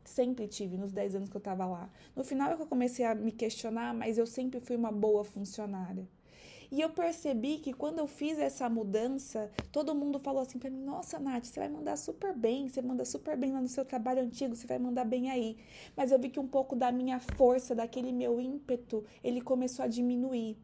Sempre 0.06 0.48
tive 0.48 0.78
nos 0.78 0.92
10 0.92 1.16
anos 1.16 1.30
que 1.30 1.36
eu 1.36 1.42
tava 1.42 1.66
lá. 1.66 1.90
No 2.16 2.24
final 2.24 2.52
é 2.52 2.56
que 2.56 2.62
eu 2.62 2.68
comecei 2.68 3.04
a 3.04 3.14
me 3.14 3.32
questionar, 3.32 3.94
mas 3.94 4.18
eu 4.18 4.26
sempre 4.26 4.60
fui 4.60 4.76
uma 4.76 4.92
boa 4.92 5.24
funcionária. 5.24 6.08
E 6.72 6.82
eu 6.82 6.90
percebi 6.90 7.58
que 7.58 7.74
quando 7.74 8.00
eu 8.00 8.08
fiz 8.08 8.40
essa 8.40 8.68
mudança, 8.70 9.52
todo 9.72 9.96
mundo 9.96 10.20
falou 10.20 10.42
assim 10.42 10.58
para 10.58 10.70
mim: 10.70 10.82
Nossa, 10.84 11.20
Nath, 11.20 11.46
você 11.46 11.60
vai 11.60 11.70
mandar 11.70 11.98
super 11.98 12.34
bem, 12.36 12.68
você 12.68 12.82
manda 12.82 13.06
super 13.06 13.38
bem 13.38 13.52
lá 13.52 13.62
no 13.62 13.68
seu 13.68 13.86
trabalho 13.86 14.22
antigo, 14.22 14.56
você 14.56 14.68
vai 14.68 14.80
mandar 14.80 15.06
bem 15.06 15.30
aí. 15.30 15.58
Mas 15.96 16.12
eu 16.12 16.20
vi 16.20 16.30
que 16.30 16.40
um 16.40 16.48
pouco 16.48 16.76
da 16.76 16.92
minha 16.92 17.20
força, 17.20 17.76
daquele 17.76 18.12
meu 18.12 18.40
ímpeto, 18.40 19.04
ele 19.24 19.42
começou 19.42 19.86
a 19.86 19.88
diminuir 19.88 20.58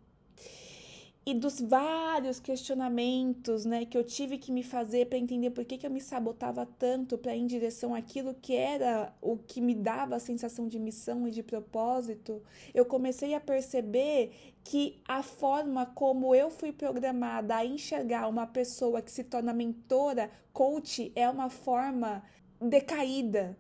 e 1.32 1.34
dos 1.34 1.62
vários 1.62 2.42
questionamentos 2.42 3.64
né, 3.64 3.86
que 3.86 3.98
eu 3.98 4.04
tive 4.04 4.38
que 4.38 4.52
me 4.52 4.64
fazer 4.64 5.08
para 5.08 5.18
entender 5.18 5.50
por 5.52 5.64
que, 5.64 5.78
que 5.78 5.88
eu 5.88 5.92
me 5.92 6.02
sabotava 6.02 6.68
tanto 6.78 7.18
para 7.18 7.34
ir 7.34 7.40
em 7.40 7.48
direção 7.48 7.96
àquilo 7.96 8.34
que 8.34 8.54
era 8.54 9.14
o 9.22 9.38
que 9.38 9.62
me 9.62 9.74
dava 9.74 10.18
a 10.18 10.20
sensação 10.20 10.68
de 10.68 10.78
missão 10.78 11.26
e 11.26 11.32
de 11.32 11.42
propósito, 11.42 12.42
eu 12.74 12.86
comecei 12.86 13.34
a 13.34 13.40
perceber 13.40 14.34
que 14.62 15.02
a 15.08 15.24
forma 15.24 15.86
como 15.86 16.36
eu 16.36 16.50
fui 16.50 16.74
programada 16.74 17.56
a 17.56 17.66
enxergar 17.66 18.28
uma 18.28 18.46
pessoa 18.46 19.02
que 19.02 19.12
se 19.12 19.24
torna 19.24 19.54
mentora, 19.54 20.30
coach, 20.52 21.14
é 21.16 21.30
uma 21.30 21.50
forma 21.50 22.22
decaída, 22.60 23.58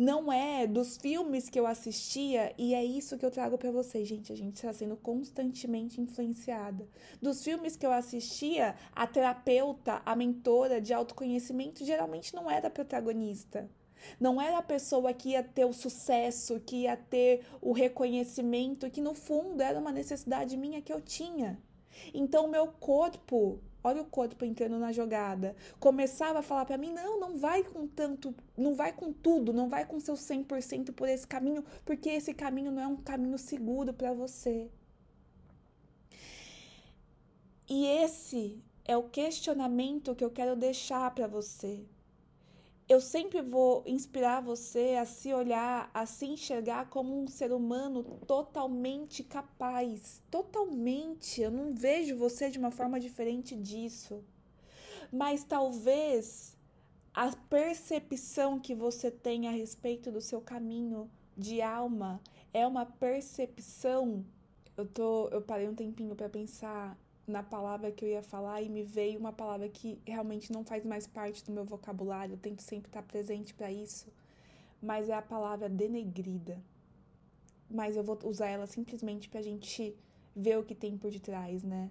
não 0.00 0.32
é 0.32 0.66
dos 0.66 0.96
filmes 0.96 1.50
que 1.50 1.60
eu 1.60 1.66
assistia, 1.66 2.54
e 2.56 2.74
é 2.74 2.82
isso 2.82 3.18
que 3.18 3.26
eu 3.26 3.30
trago 3.30 3.58
para 3.58 3.70
vocês, 3.70 4.08
gente. 4.08 4.32
A 4.32 4.36
gente 4.36 4.56
está 4.56 4.72
sendo 4.72 4.96
constantemente 4.96 6.00
influenciada. 6.00 6.88
Dos 7.20 7.44
filmes 7.44 7.76
que 7.76 7.84
eu 7.84 7.92
assistia, 7.92 8.74
a 8.96 9.06
terapeuta, 9.06 10.00
a 10.06 10.16
mentora 10.16 10.80
de 10.80 10.94
autoconhecimento 10.94 11.84
geralmente 11.84 12.34
não 12.34 12.50
era 12.50 12.68
a 12.68 12.70
protagonista. 12.70 13.68
Não 14.18 14.40
era 14.40 14.56
a 14.56 14.62
pessoa 14.62 15.12
que 15.12 15.32
ia 15.32 15.42
ter 15.42 15.66
o 15.66 15.72
sucesso, 15.74 16.58
que 16.60 16.84
ia 16.84 16.96
ter 16.96 17.44
o 17.60 17.72
reconhecimento, 17.72 18.88
que 18.88 19.02
no 19.02 19.12
fundo 19.12 19.62
era 19.62 19.78
uma 19.78 19.92
necessidade 19.92 20.56
minha 20.56 20.80
que 20.80 20.94
eu 20.94 21.02
tinha. 21.02 21.60
Então, 22.14 22.48
meu 22.48 22.68
corpo 22.68 23.60
Olha 23.82 24.02
o 24.02 24.06
corpo 24.06 24.44
entrando 24.44 24.78
na 24.78 24.92
jogada. 24.92 25.56
Começava 25.78 26.40
a 26.40 26.42
falar 26.42 26.64
para 26.64 26.78
mim: 26.78 26.92
não, 26.92 27.18
não 27.18 27.36
vai 27.36 27.62
com 27.62 27.86
tanto, 27.86 28.34
não 28.56 28.74
vai 28.74 28.92
com 28.92 29.12
tudo, 29.12 29.52
não 29.52 29.68
vai 29.68 29.86
com 29.86 29.98
seu 30.00 30.14
100% 30.14 30.92
por 30.92 31.08
esse 31.08 31.26
caminho, 31.26 31.64
porque 31.84 32.10
esse 32.10 32.34
caminho 32.34 32.70
não 32.70 32.82
é 32.82 32.86
um 32.86 32.96
caminho 32.96 33.38
seguro 33.38 33.92
para 33.92 34.12
você. 34.12 34.68
E 37.68 37.86
esse 37.86 38.62
é 38.84 38.96
o 38.96 39.04
questionamento 39.04 40.14
que 40.14 40.24
eu 40.24 40.30
quero 40.30 40.56
deixar 40.56 41.10
para 41.14 41.26
você 41.26 41.86
eu 42.90 43.00
sempre 43.00 43.40
vou 43.40 43.84
inspirar 43.86 44.40
você 44.40 44.96
a 45.00 45.04
se 45.04 45.32
olhar, 45.32 45.88
a 45.94 46.04
se 46.06 46.26
enxergar 46.26 46.90
como 46.90 47.22
um 47.22 47.28
ser 47.28 47.52
humano 47.52 48.02
totalmente 48.26 49.22
capaz. 49.22 50.20
Totalmente. 50.28 51.40
Eu 51.40 51.52
não 51.52 51.72
vejo 51.72 52.16
você 52.16 52.50
de 52.50 52.58
uma 52.58 52.72
forma 52.72 52.98
diferente 52.98 53.54
disso. 53.54 54.24
Mas 55.12 55.44
talvez 55.44 56.58
a 57.14 57.30
percepção 57.48 58.58
que 58.58 58.74
você 58.74 59.08
tem 59.08 59.46
a 59.46 59.52
respeito 59.52 60.10
do 60.10 60.20
seu 60.20 60.40
caminho 60.40 61.08
de 61.36 61.62
alma 61.62 62.20
é 62.52 62.66
uma 62.66 62.84
percepção. 62.84 64.26
Eu 64.76 64.84
tô, 64.84 65.28
eu 65.28 65.40
parei 65.40 65.68
um 65.68 65.76
tempinho 65.76 66.16
para 66.16 66.28
pensar 66.28 66.98
na 67.30 67.42
palavra 67.42 67.90
que 67.90 68.04
eu 68.04 68.08
ia 68.10 68.22
falar 68.22 68.60
e 68.62 68.68
me 68.68 68.82
veio 68.82 69.18
uma 69.18 69.32
palavra 69.32 69.68
que 69.68 70.00
realmente 70.06 70.52
não 70.52 70.64
faz 70.64 70.84
mais 70.84 71.06
parte 71.06 71.44
do 71.44 71.52
meu 71.52 71.64
vocabulário, 71.64 72.34
eu 72.34 72.38
tento 72.38 72.62
sempre 72.62 72.88
estar 72.88 73.02
presente 73.02 73.54
para 73.54 73.70
isso, 73.70 74.12
mas 74.82 75.08
é 75.08 75.14
a 75.14 75.22
palavra 75.22 75.68
denegrida. 75.68 76.62
Mas 77.70 77.96
eu 77.96 78.02
vou 78.02 78.18
usar 78.24 78.48
ela 78.48 78.66
simplesmente 78.66 79.28
para 79.28 79.40
a 79.40 79.42
gente 79.42 79.96
ver 80.34 80.58
o 80.58 80.64
que 80.64 80.74
tem 80.74 80.98
por 80.98 81.10
detrás, 81.10 81.62
né? 81.62 81.90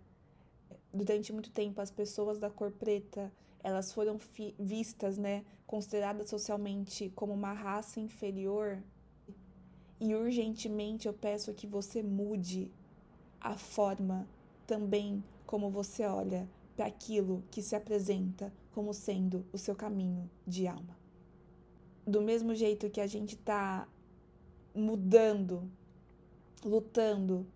Durante 0.94 1.32
muito 1.32 1.52
tempo, 1.52 1.80
as 1.80 1.92
pessoas 1.92 2.38
da 2.38 2.50
cor 2.50 2.72
preta 2.72 3.32
elas 3.64 3.92
foram 3.92 4.18
vistas, 4.58 5.18
né, 5.18 5.44
consideradas 5.68 6.30
socialmente 6.30 7.12
como 7.16 7.34
uma 7.34 7.54
raça 7.54 8.00
inferior. 8.00 8.82
E 10.00 10.16
urgentemente 10.16 11.08
eu 11.08 11.14
peço 11.14 11.54
que 11.54 11.68
você 11.68 12.02
mude 12.02 12.72
a 13.40 13.58
forma 13.58 14.28
também 14.70 15.24
como 15.48 15.72
você 15.72 16.06
olha 16.06 16.48
para 16.78 16.86
aquilo 16.86 17.44
que 17.50 17.60
se 17.60 17.76
apresenta 17.76 18.54
como 18.72 18.94
sendo 18.94 19.44
o 19.52 19.58
seu 19.58 19.76
caminho 19.76 20.30
de 20.46 20.68
alma. 20.68 20.96
Do 22.06 22.22
mesmo 22.22 22.54
jeito 22.54 22.88
que 22.88 23.02
a 23.02 23.08
gente 23.08 23.34
está 23.34 23.88
mudando, 24.76 25.68
lutando 26.64 27.48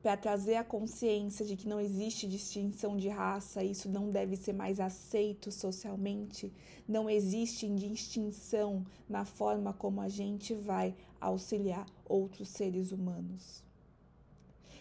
para 0.00 0.16
trazer 0.16 0.54
a 0.54 0.62
consciência 0.62 1.44
de 1.44 1.56
que 1.56 1.66
não 1.66 1.80
existe 1.80 2.28
distinção 2.28 2.96
de 2.96 3.08
raça, 3.08 3.64
isso 3.64 3.88
não 3.88 4.08
deve 4.08 4.36
ser 4.36 4.52
mais 4.52 4.78
aceito 4.78 5.50
socialmente, 5.50 6.52
não 6.86 7.10
existe 7.10 7.68
distinção 7.68 8.86
na 9.08 9.24
forma 9.24 9.72
como 9.72 10.00
a 10.00 10.08
gente 10.08 10.54
vai 10.54 10.94
auxiliar 11.20 11.84
outros 12.08 12.50
seres 12.50 12.92
humanos. 12.92 13.66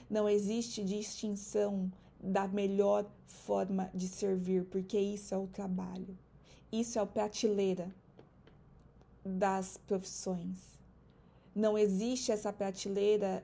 Não 0.09 0.27
existe 0.27 0.83
distinção 0.83 1.91
da 2.19 2.47
melhor 2.47 3.05
forma 3.25 3.89
de 3.93 4.07
servir, 4.07 4.65
porque 4.65 4.99
isso 4.99 5.33
é 5.33 5.37
o 5.37 5.47
trabalho. 5.47 6.17
Isso 6.71 6.97
é 6.97 7.01
o 7.01 7.07
prateleira 7.07 7.93
das 9.23 9.77
profissões. 9.77 10.77
Não 11.53 11.77
existe 11.77 12.31
essa 12.31 12.53
prateleira, 12.53 13.43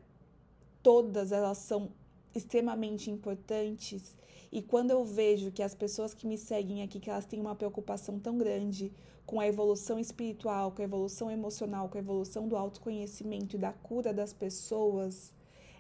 todas 0.82 1.32
elas 1.32 1.58
são 1.58 1.92
extremamente 2.34 3.10
importantes. 3.10 4.16
E 4.52 4.62
quando 4.62 4.92
eu 4.92 5.04
vejo 5.04 5.52
que 5.52 5.64
as 5.64 5.74
pessoas 5.74 6.14
que 6.14 6.28
me 6.28 6.38
seguem 6.38 6.84
aqui, 6.84 7.00
que 7.00 7.10
elas 7.10 7.26
têm 7.26 7.40
uma 7.40 7.56
preocupação 7.56 8.20
tão 8.20 8.38
grande 8.38 8.92
com 9.26 9.40
a 9.40 9.48
evolução 9.48 9.98
espiritual, 9.98 10.72
com 10.72 10.82
a 10.82 10.86
evolução 10.86 11.32
emocional, 11.32 11.90
com 11.90 11.98
a 11.98 12.02
evolução 12.02 12.48
do 12.48 12.56
autoconhecimento 12.56 13.56
e 13.56 13.60
da 13.60 13.72
cura 13.72 14.14
das 14.14 14.34
pessoas, 14.34 15.33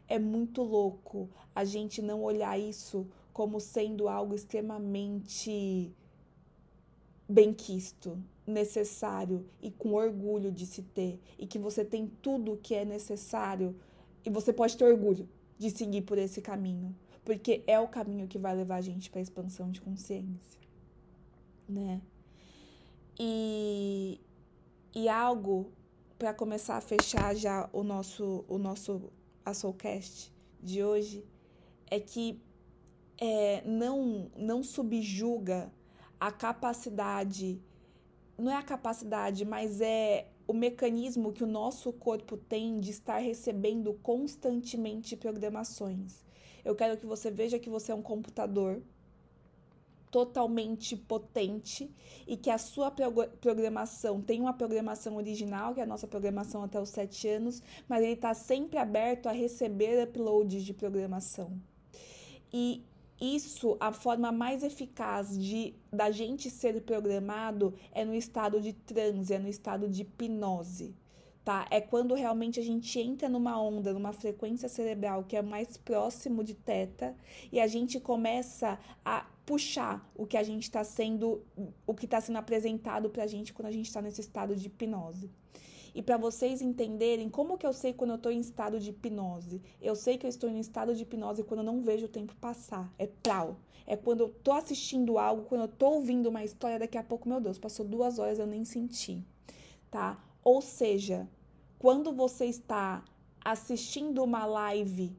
é 0.08 0.20
muito 0.20 0.62
louco 0.62 1.30
a 1.56 1.64
gente 1.64 2.02
não 2.02 2.24
olhar 2.24 2.58
isso 2.60 3.08
como 3.32 3.60
sendo 3.60 4.08
algo 4.08 4.36
extremamente 4.36 5.92
benquisto, 7.28 8.22
necessário 8.46 9.46
e 9.62 9.72
com 9.72 9.94
orgulho 9.94 10.52
de 10.52 10.66
se 10.66 10.82
ter, 10.82 11.20
e 11.40 11.48
que 11.48 11.58
você 11.58 11.84
tem 11.84 12.08
tudo 12.22 12.54
o 12.54 12.58
que 12.58 12.76
é 12.76 12.86
necessário 12.86 13.76
e 14.26 14.30
você 14.30 14.54
pode 14.54 14.78
ter 14.78 14.86
orgulho 14.86 15.28
de 15.58 15.72
seguir 15.72 16.02
por 16.02 16.18
esse 16.18 16.42
caminho, 16.42 16.96
porque 17.24 17.64
é 17.66 17.80
o 17.80 17.88
caminho 17.88 18.28
que 18.28 18.38
vai 18.38 18.56
levar 18.56 18.76
a 18.76 18.82
gente 18.82 19.10
para 19.10 19.20
a 19.20 19.24
expansão 19.24 19.72
de 19.72 19.82
consciência, 19.82 20.60
né? 21.68 22.02
E, 23.20 24.20
e 24.94 25.08
algo 25.08 25.72
para 26.18 26.34
começar 26.34 26.78
a 26.78 26.82
fechar 26.82 27.36
já 27.36 27.70
o 27.72 27.84
nosso 27.84 28.44
o 28.48 28.58
nosso 28.58 29.12
a 29.46 29.54
Soulcast 29.54 30.34
de 30.62 30.84
hoje 30.84 31.26
é 31.90 32.00
que 32.00 32.42
é, 33.18 33.62
não, 33.66 34.32
não 34.36 34.64
subjuga 34.64 35.72
a 36.20 36.32
capacidade, 36.32 37.62
não 38.38 38.52
é 38.52 38.56
a 38.56 38.64
capacidade, 38.64 39.46
mas 39.46 39.82
é 39.82 40.28
o 40.48 40.54
mecanismo 40.54 41.32
que 41.32 41.44
o 41.44 41.48
nosso 41.48 41.92
corpo 41.94 42.36
tem 42.36 42.80
de 42.80 42.92
estar 42.92 43.18
recebendo 43.18 43.94
constantemente 44.02 45.16
programações. 45.16 46.26
Eu 46.64 46.76
quero 46.76 46.98
que 46.98 47.06
você 47.06 47.30
veja 47.30 47.60
que 47.60 47.70
você 47.70 47.92
é 47.92 47.96
um 47.96 48.02
computador 48.02 48.82
totalmente 50.14 50.96
potente 50.96 51.90
e 52.28 52.38
que 52.38 52.52
a 52.52 52.60
sua 52.60 52.92
programação 53.42 54.22
tem 54.22 54.40
uma 54.40 54.54
programação 54.54 55.16
original, 55.16 55.74
que 55.74 55.80
é 55.80 55.84
a 55.84 55.88
nossa 55.88 56.08
programação 56.08 56.64
até 56.64 56.80
os 56.80 56.90
7 56.90 57.28
anos, 57.30 57.64
mas 57.90 58.04
ele 58.04 58.14
está 58.14 58.36
sempre 58.36 58.78
aberto 58.78 59.26
a 59.26 59.32
receber 59.32 60.04
uploads 60.04 60.64
de 60.64 60.72
programação. 60.72 61.60
E 62.54 62.86
isso, 63.20 63.76
a 63.80 63.92
forma 63.92 64.32
mais 64.32 64.62
eficaz 64.62 65.36
de 65.36 65.74
da 65.92 66.12
gente 66.12 66.48
ser 66.52 66.80
programado 66.84 67.74
é 67.92 68.06
no 68.06 68.14
estado 68.14 68.62
de 68.62 68.72
transe, 68.72 69.34
é 69.34 69.40
no 69.40 69.48
estado 69.48 69.90
de 69.90 70.04
hipnose 70.04 70.94
tá? 71.44 71.68
É 71.70 71.82
quando 71.82 72.14
realmente 72.14 72.60
a 72.60 72.64
gente 72.64 73.00
entra 73.00 73.28
numa 73.28 73.62
onda, 73.62 73.94
numa 73.94 74.14
frequência 74.14 74.70
cerebral 74.70 75.24
que 75.24 75.36
é 75.36 75.42
mais 75.42 75.78
próximo 75.78 76.44
de 76.44 76.54
teta 76.54 77.16
e 77.52 77.60
a 77.60 77.68
gente 77.68 78.00
começa 78.00 78.80
a 79.04 79.26
puxar 79.46 80.10
o 80.16 80.26
que 80.26 80.38
a 80.38 80.44
gente 80.44 80.64
está 80.64 80.84
sendo, 80.84 81.42
o 81.86 81.94
que 81.94 82.06
está 82.06 82.22
sendo 82.22 82.38
apresentado 82.38 83.10
para 83.10 83.24
a 83.24 83.28
gente 83.28 83.54
quando 83.54 83.68
a 83.68 83.72
gente 83.72 83.88
está 83.88 84.02
nesse 84.02 84.22
estado 84.22 84.56
de 84.56 84.68
hipnose. 84.68 85.30
E 85.96 86.02
para 86.02 86.18
vocês 86.18 86.62
entenderem 86.62 87.30
como 87.30 87.58
que 87.58 87.68
eu 87.68 87.74
sei 87.74 87.94
quando 87.94 88.12
eu 88.12 88.16
estou 88.16 88.32
em 88.32 88.40
estado 88.40 88.80
de 88.80 88.90
hipnose. 88.90 89.62
Eu 89.80 89.96
sei 89.96 90.18
que 90.18 90.26
eu 90.26 90.30
estou 90.30 90.50
em 90.50 90.60
estado 90.60 90.96
de 90.96 91.04
hipnose 91.04 91.44
quando 91.44 91.60
eu 91.60 91.66
não 91.66 91.82
vejo 91.82 92.06
o 92.06 92.10
tempo 92.10 92.36
passar. 92.38 92.92
É 92.98 93.06
plau. 93.06 93.58
É 93.86 93.96
quando 93.96 94.22
eu 94.22 94.28
estou 94.28 94.56
assistindo 94.56 95.20
algo, 95.20 95.44
quando 95.44 95.62
eu 95.62 95.66
estou 95.66 95.96
ouvindo 95.96 96.30
uma 96.30 96.44
história, 96.44 96.80
daqui 96.80 96.98
a 96.98 97.04
pouco, 97.04 97.30
meu 97.30 97.40
Deus, 97.40 97.60
passou 97.60 97.86
duas 97.86 98.18
horas 98.18 98.40
eu 98.40 98.48
nem 98.48 98.66
senti. 98.66 99.22
Tá? 99.92 100.18
Ou 100.44 100.62
seja, 100.62 101.28
quando 101.80 102.14
você 102.14 102.46
está 102.46 103.04
assistindo 103.44 104.24
uma 104.24 104.46
live 104.46 105.16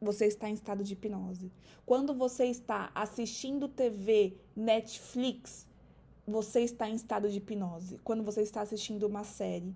você 0.00 0.26
está 0.26 0.48
em 0.48 0.54
estado 0.54 0.84
de 0.84 0.92
hipnose. 0.92 1.50
Quando 1.84 2.14
você 2.14 2.46
está 2.46 2.90
assistindo 2.94 3.68
TV, 3.68 4.34
Netflix, 4.54 5.66
você 6.26 6.60
está 6.60 6.88
em 6.88 6.94
estado 6.94 7.30
de 7.30 7.38
hipnose. 7.38 7.98
Quando 8.04 8.22
você 8.22 8.42
está 8.42 8.60
assistindo 8.60 9.04
uma 9.04 9.24
série. 9.24 9.74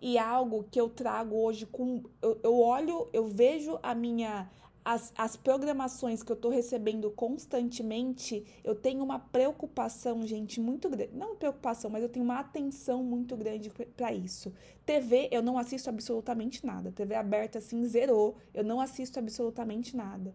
E 0.00 0.16
é 0.16 0.20
algo 0.20 0.64
que 0.70 0.80
eu 0.80 0.88
trago 0.88 1.36
hoje 1.36 1.66
com. 1.66 2.02
Eu, 2.22 2.40
eu 2.42 2.58
olho, 2.58 3.08
eu 3.12 3.26
vejo 3.28 3.78
a 3.82 3.94
minha 3.94 4.50
as, 4.84 5.12
as 5.16 5.36
programações 5.36 6.22
que 6.22 6.32
eu 6.32 6.34
estou 6.34 6.50
recebendo 6.50 7.10
constantemente, 7.10 8.44
eu 8.64 8.74
tenho 8.74 9.02
uma 9.02 9.18
preocupação, 9.18 10.26
gente, 10.26 10.60
muito 10.60 10.88
grande. 10.88 11.14
Não 11.14 11.36
preocupação, 11.36 11.90
mas 11.90 12.02
eu 12.02 12.08
tenho 12.08 12.24
uma 12.24 12.38
atenção 12.38 13.02
muito 13.02 13.36
grande 13.36 13.70
para 13.96 14.12
isso. 14.12 14.52
TV, 14.86 15.28
eu 15.30 15.42
não 15.42 15.58
assisto 15.58 15.88
absolutamente 15.88 16.64
nada. 16.64 16.90
TV 16.92 17.14
aberta, 17.14 17.58
assim, 17.58 17.84
zerou. 17.84 18.36
Eu 18.54 18.64
não 18.64 18.80
assisto 18.80 19.18
absolutamente 19.18 19.96
nada. 19.96 20.34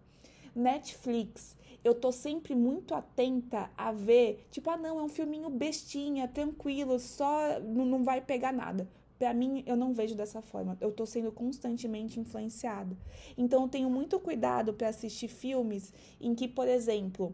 Netflix, 0.56 1.58
eu 1.84 1.94
tô 1.94 2.12
sempre 2.12 2.56
muito 2.56 2.96
atenta 2.96 3.70
a 3.78 3.92
ver, 3.92 4.48
tipo, 4.50 4.70
ah, 4.70 4.78
não, 4.78 5.00
é 5.00 5.04
um 5.04 5.10
filminho 5.10 5.50
bestinha, 5.50 6.28
tranquilo, 6.28 6.98
só 6.98 7.60
não, 7.60 7.86
não 7.86 8.04
vai 8.04 8.22
pegar 8.22 8.54
nada. 8.54 8.88
Para 9.18 9.34
mim, 9.34 9.64
eu 9.66 9.76
não 9.76 9.94
vejo 9.94 10.16
dessa 10.16 10.42
forma. 10.42 10.78
Eu 10.82 10.90
estou 10.90 11.06
sendo 11.06 11.32
constantemente 11.32 12.20
influenciado. 12.20 12.98
Então, 13.38 13.64
eu 13.64 13.70
tenho 13.70 13.90
muito 13.90 14.20
cuidado 14.20 14.74
para 14.74 14.90
assistir 14.90 15.28
filmes 15.28 15.94
em 16.20 16.36
que, 16.36 16.48
por 16.48 16.68
exemplo, 16.68 17.34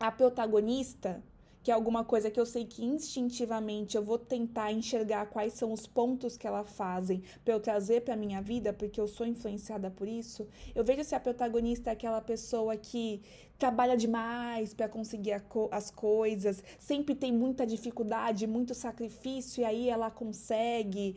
a 0.00 0.10
protagonista 0.10 1.22
que 1.68 1.72
é 1.72 1.74
alguma 1.74 2.02
coisa 2.02 2.30
que 2.30 2.40
eu 2.40 2.46
sei 2.46 2.64
que 2.64 2.82
instintivamente 2.82 3.94
eu 3.94 4.02
vou 4.02 4.18
tentar 4.18 4.72
enxergar 4.72 5.26
quais 5.26 5.52
são 5.52 5.70
os 5.70 5.86
pontos 5.86 6.34
que 6.34 6.46
ela 6.46 6.64
fazem 6.64 7.22
para 7.44 7.52
eu 7.52 7.60
trazer 7.60 8.00
para 8.00 8.16
minha 8.16 8.40
vida, 8.40 8.72
porque 8.72 8.98
eu 8.98 9.06
sou 9.06 9.26
influenciada 9.26 9.90
por 9.90 10.08
isso. 10.08 10.48
Eu 10.74 10.82
vejo 10.82 11.04
se 11.04 11.14
a 11.14 11.20
protagonista 11.20 11.90
é 11.90 11.92
aquela 11.92 12.22
pessoa 12.22 12.74
que 12.74 13.20
trabalha 13.58 13.98
demais 13.98 14.72
para 14.72 14.88
conseguir 14.88 15.38
co 15.42 15.68
as 15.70 15.90
coisas, 15.90 16.64
sempre 16.78 17.14
tem 17.14 17.34
muita 17.34 17.66
dificuldade, 17.66 18.46
muito 18.46 18.72
sacrifício 18.74 19.60
e 19.60 19.64
aí 19.66 19.90
ela 19.90 20.10
consegue 20.10 21.16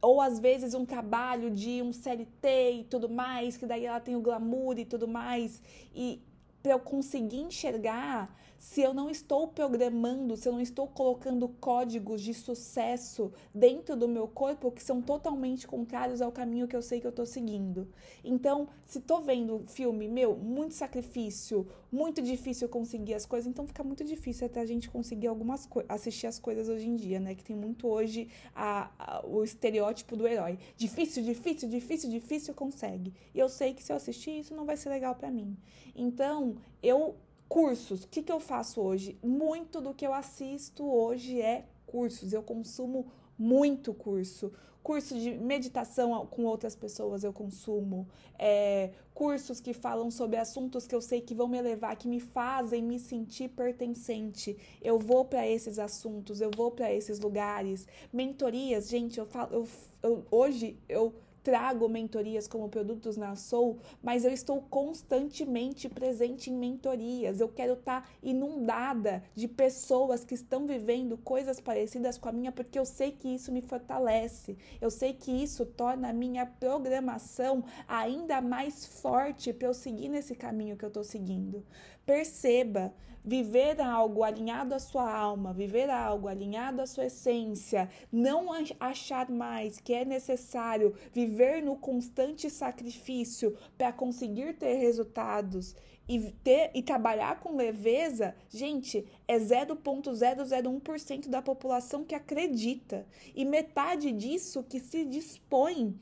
ou 0.00 0.20
às 0.20 0.40
vezes 0.40 0.74
um 0.74 0.84
trabalho 0.84 1.48
de 1.52 1.80
um 1.80 1.92
CLT 1.92 2.80
e 2.80 2.84
tudo 2.90 3.08
mais, 3.08 3.56
que 3.56 3.64
daí 3.64 3.86
ela 3.86 4.00
tem 4.00 4.16
o 4.16 4.20
glamour 4.20 4.76
e 4.76 4.84
tudo 4.84 5.06
mais, 5.06 5.62
e 5.94 6.20
para 6.60 6.72
eu 6.72 6.80
conseguir 6.80 7.42
enxergar 7.42 8.41
se 8.62 8.80
eu 8.80 8.94
não 8.94 9.10
estou 9.10 9.48
programando, 9.48 10.36
se 10.36 10.48
eu 10.48 10.52
não 10.52 10.60
estou 10.60 10.86
colocando 10.86 11.48
códigos 11.48 12.20
de 12.22 12.32
sucesso 12.32 13.32
dentro 13.52 13.96
do 13.96 14.06
meu 14.06 14.28
corpo 14.28 14.70
que 14.70 14.80
são 14.80 15.02
totalmente 15.02 15.66
contrários 15.66 16.22
ao 16.22 16.30
caminho 16.30 16.68
que 16.68 16.76
eu 16.76 16.80
sei 16.80 17.00
que 17.00 17.06
eu 17.06 17.10
estou 17.10 17.26
seguindo. 17.26 17.88
Então, 18.22 18.68
se 18.84 18.98
estou 18.98 19.20
vendo 19.20 19.64
filme, 19.66 20.06
meu, 20.06 20.36
muito 20.36 20.74
sacrifício, 20.74 21.66
muito 21.90 22.22
difícil 22.22 22.68
conseguir 22.68 23.14
as 23.14 23.26
coisas, 23.26 23.48
então 23.50 23.66
fica 23.66 23.82
muito 23.82 24.04
difícil 24.04 24.46
até 24.46 24.60
a 24.60 24.66
gente 24.66 24.88
conseguir 24.88 25.26
algumas 25.26 25.68
assistir 25.88 26.28
as 26.28 26.38
coisas 26.38 26.68
hoje 26.68 26.86
em 26.86 26.94
dia, 26.94 27.18
né? 27.18 27.34
Que 27.34 27.42
tem 27.42 27.56
muito 27.56 27.88
hoje 27.88 28.28
a, 28.54 28.92
a, 28.96 29.26
o 29.26 29.42
estereótipo 29.42 30.14
do 30.14 30.24
herói. 30.24 30.56
Difícil, 30.76 31.24
difícil, 31.24 31.68
difícil, 31.68 32.08
difícil, 32.08 32.54
consegue. 32.54 33.12
E 33.34 33.40
eu 33.40 33.48
sei 33.48 33.74
que 33.74 33.82
se 33.82 33.90
eu 33.90 33.96
assistir 33.96 34.38
isso 34.38 34.54
não 34.54 34.64
vai 34.64 34.76
ser 34.76 34.88
legal 34.88 35.16
para 35.16 35.32
mim. 35.32 35.56
Então, 35.96 36.54
eu 36.80 37.16
cursos. 37.52 38.04
O 38.04 38.08
que, 38.08 38.22
que 38.22 38.32
eu 38.32 38.40
faço 38.40 38.80
hoje? 38.80 39.18
Muito 39.22 39.78
do 39.78 39.92
que 39.92 40.06
eu 40.06 40.14
assisto 40.14 40.90
hoje 40.90 41.38
é 41.38 41.66
cursos. 41.84 42.32
Eu 42.32 42.42
consumo 42.42 43.12
muito 43.38 43.92
curso. 43.92 44.50
Curso 44.82 45.14
de 45.20 45.32
meditação 45.32 46.26
com 46.28 46.46
outras 46.46 46.74
pessoas 46.74 47.22
eu 47.22 47.30
consumo. 47.30 48.08
É, 48.38 48.92
cursos 49.12 49.60
que 49.60 49.74
falam 49.74 50.10
sobre 50.10 50.38
assuntos 50.38 50.86
que 50.86 50.94
eu 50.94 51.02
sei 51.02 51.20
que 51.20 51.34
vão 51.34 51.46
me 51.46 51.60
levar, 51.60 51.94
que 51.94 52.08
me 52.08 52.20
fazem 52.20 52.82
me 52.82 52.98
sentir 52.98 53.50
pertencente. 53.50 54.56
Eu 54.80 54.98
vou 54.98 55.22
para 55.22 55.46
esses 55.46 55.78
assuntos, 55.78 56.40
eu 56.40 56.50
vou 56.56 56.70
para 56.70 56.90
esses 56.90 57.20
lugares. 57.20 57.86
Mentorias, 58.10 58.88
gente, 58.88 59.18
eu 59.18 59.26
falo, 59.26 59.52
eu, 59.52 59.68
eu, 60.02 60.24
hoje 60.30 60.78
eu 60.88 61.12
trago 61.42 61.88
mentorias 61.88 62.46
como 62.46 62.68
produtos 62.68 63.16
na 63.16 63.34
Soul, 63.34 63.78
mas 64.02 64.24
eu 64.24 64.30
estou 64.30 64.62
constantemente 64.62 65.88
presente 65.88 66.50
em 66.50 66.56
mentorias. 66.56 67.40
Eu 67.40 67.48
quero 67.48 67.74
estar 67.74 68.02
tá 68.02 68.08
inundada 68.22 69.22
de 69.34 69.48
pessoas 69.48 70.24
que 70.24 70.34
estão 70.34 70.66
vivendo 70.66 71.16
coisas 71.18 71.60
parecidas 71.60 72.16
com 72.16 72.28
a 72.28 72.32
minha, 72.32 72.52
porque 72.52 72.78
eu 72.78 72.84
sei 72.84 73.10
que 73.12 73.28
isso 73.28 73.50
me 73.52 73.60
fortalece. 73.60 74.56
Eu 74.80 74.90
sei 74.90 75.12
que 75.12 75.30
isso 75.30 75.66
torna 75.66 76.10
a 76.10 76.12
minha 76.12 76.46
programação 76.46 77.64
ainda 77.88 78.40
mais 78.40 78.86
forte 78.86 79.52
para 79.52 79.68
eu 79.68 79.74
seguir 79.74 80.08
nesse 80.08 80.34
caminho 80.34 80.76
que 80.76 80.84
eu 80.84 80.88
estou 80.88 81.04
seguindo. 81.04 81.64
Perceba, 82.06 82.92
viver 83.24 83.80
algo 83.80 84.24
alinhado 84.24 84.74
à 84.74 84.78
sua 84.78 85.10
alma, 85.10 85.52
viver 85.52 85.88
algo 85.88 86.28
alinhado 86.28 86.82
à 86.82 86.86
sua 86.86 87.06
essência, 87.06 87.88
não 88.10 88.48
achar 88.80 89.30
mais 89.30 89.78
que 89.78 89.94
é 89.94 90.04
necessário 90.04 90.94
viver 91.12 91.31
no 91.62 91.76
constante 91.76 92.48
sacrifício 92.50 93.56
para 93.76 93.92
conseguir 93.92 94.54
ter 94.54 94.74
resultados 94.74 95.74
e 96.08 96.32
ter 96.44 96.70
e 96.74 96.82
trabalhar 96.82 97.40
com 97.40 97.56
leveza, 97.56 98.34
gente, 98.48 99.06
é 99.26 99.38
0.001% 99.38 101.28
da 101.28 101.40
população 101.40 102.04
que 102.04 102.14
acredita 102.14 103.06
e 103.34 103.44
metade 103.44 104.12
disso 104.12 104.64
que 104.64 104.80
se 104.80 105.04
dispõe 105.04 105.98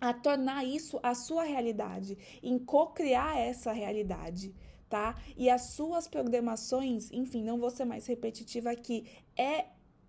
a 0.00 0.12
tornar 0.12 0.64
isso 0.64 1.00
a 1.02 1.14
sua 1.14 1.44
realidade, 1.44 2.18
em 2.42 2.58
co-criar 2.58 3.38
essa 3.38 3.72
realidade 3.72 4.54
tá? 4.88 5.16
E 5.36 5.50
as 5.50 5.74
suas 5.74 6.06
programações, 6.06 7.10
enfim, 7.12 7.42
não 7.42 7.58
vou 7.58 7.70
ser 7.70 7.84
mais 7.84 8.06
repetitiva 8.06 8.70
aqui, 8.70 9.06
é 9.36 9.66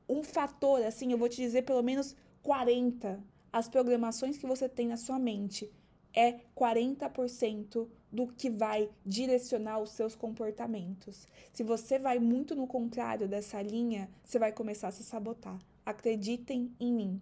um 0.07 0.23
fator, 0.23 0.81
assim, 0.85 1.11
eu 1.11 1.17
vou 1.17 1.27
te 1.27 1.37
dizer 1.37 1.63
pelo 1.63 1.81
menos 1.81 2.15
40. 2.43 3.21
As 3.57 3.67
programações 3.67 4.37
que 4.37 4.45
você 4.45 4.69
tem 4.69 4.87
na 4.87 4.97
sua 4.97 5.17
mente 5.17 5.67
é 6.13 6.41
40% 6.55 7.87
do 8.11 8.27
que 8.27 8.51
vai 8.51 8.87
direcionar 9.03 9.79
os 9.79 9.89
seus 9.89 10.15
comportamentos. 10.15 11.27
Se 11.51 11.63
você 11.63 11.97
vai 11.97 12.19
muito 12.19 12.55
no 12.55 12.67
contrário 12.67 13.27
dessa 13.27 13.59
linha, 13.59 14.11
você 14.23 14.37
vai 14.37 14.51
começar 14.51 14.89
a 14.89 14.91
se 14.91 15.03
sabotar. 15.03 15.57
Acreditem 15.83 16.71
em 16.79 16.93
mim. 16.93 17.19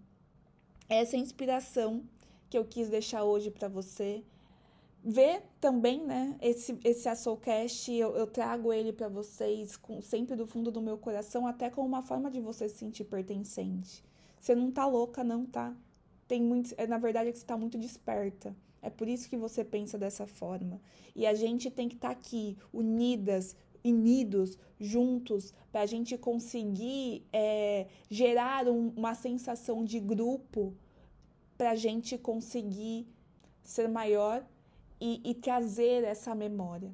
Essa 0.90 1.16
é 1.16 1.20
a 1.20 1.22
inspiração 1.22 2.04
que 2.50 2.58
eu 2.58 2.66
quis 2.66 2.90
deixar 2.90 3.24
hoje 3.24 3.50
para 3.50 3.70
você 3.70 4.22
ver 5.02 5.42
também, 5.62 6.06
né, 6.06 6.36
esse, 6.42 6.78
esse 6.84 7.16
Soulcast, 7.16 7.90
eu, 7.94 8.14
eu 8.18 8.28
trago 8.28 8.74
ele 8.74 8.92
para 8.92 9.08
vocês 9.08 9.78
com, 9.78 10.02
sempre 10.02 10.36
do 10.36 10.46
fundo 10.46 10.70
do 10.70 10.82
meu 10.82 10.98
coração, 10.98 11.48
até 11.48 11.70
como 11.70 11.88
uma 11.88 12.02
forma 12.02 12.30
de 12.30 12.42
você 12.42 12.68
se 12.68 12.80
sentir 12.80 13.06
pertencente. 13.06 14.04
Você 14.38 14.54
não 14.54 14.70
tá 14.70 14.86
louca, 14.86 15.24
não, 15.24 15.46
tá? 15.46 15.74
Tem 16.28 16.42
muito, 16.42 16.74
é, 16.78 16.88
na 16.88 16.98
verdade 16.98 17.30
é 17.30 17.32
que 17.32 17.40
você 17.40 17.46
tá 17.46 17.58
muito 17.58 17.78
desperta. 17.78 18.56
É 18.82 18.90
por 18.90 19.08
isso 19.08 19.30
que 19.30 19.38
você 19.38 19.64
pensa 19.64 19.98
dessa 19.98 20.28
forma. 20.28 20.80
E 21.16 21.26
a 21.26 21.34
gente 21.34 21.72
tem 21.72 21.90
que 21.90 21.96
estar 21.96 22.10
tá 22.10 22.14
aqui, 22.14 22.58
unidas, 22.72 23.56
unidos, 23.84 24.58
juntos, 24.80 25.54
para 25.72 25.82
a 25.82 25.86
gente 25.86 26.18
conseguir 26.18 27.24
é, 27.32 27.88
gerar 28.10 28.68
um, 28.68 28.90
uma 28.96 29.16
sensação 29.16 29.84
de 29.84 30.00
grupo, 30.00 30.74
para 31.58 31.72
a 31.72 31.76
gente 31.76 32.18
conseguir 32.18 33.08
ser 33.64 33.88
maior 33.88 34.46
e, 35.00 35.22
e 35.24 35.34
trazer 35.34 36.04
essa 36.04 36.36
memória. 36.36 36.94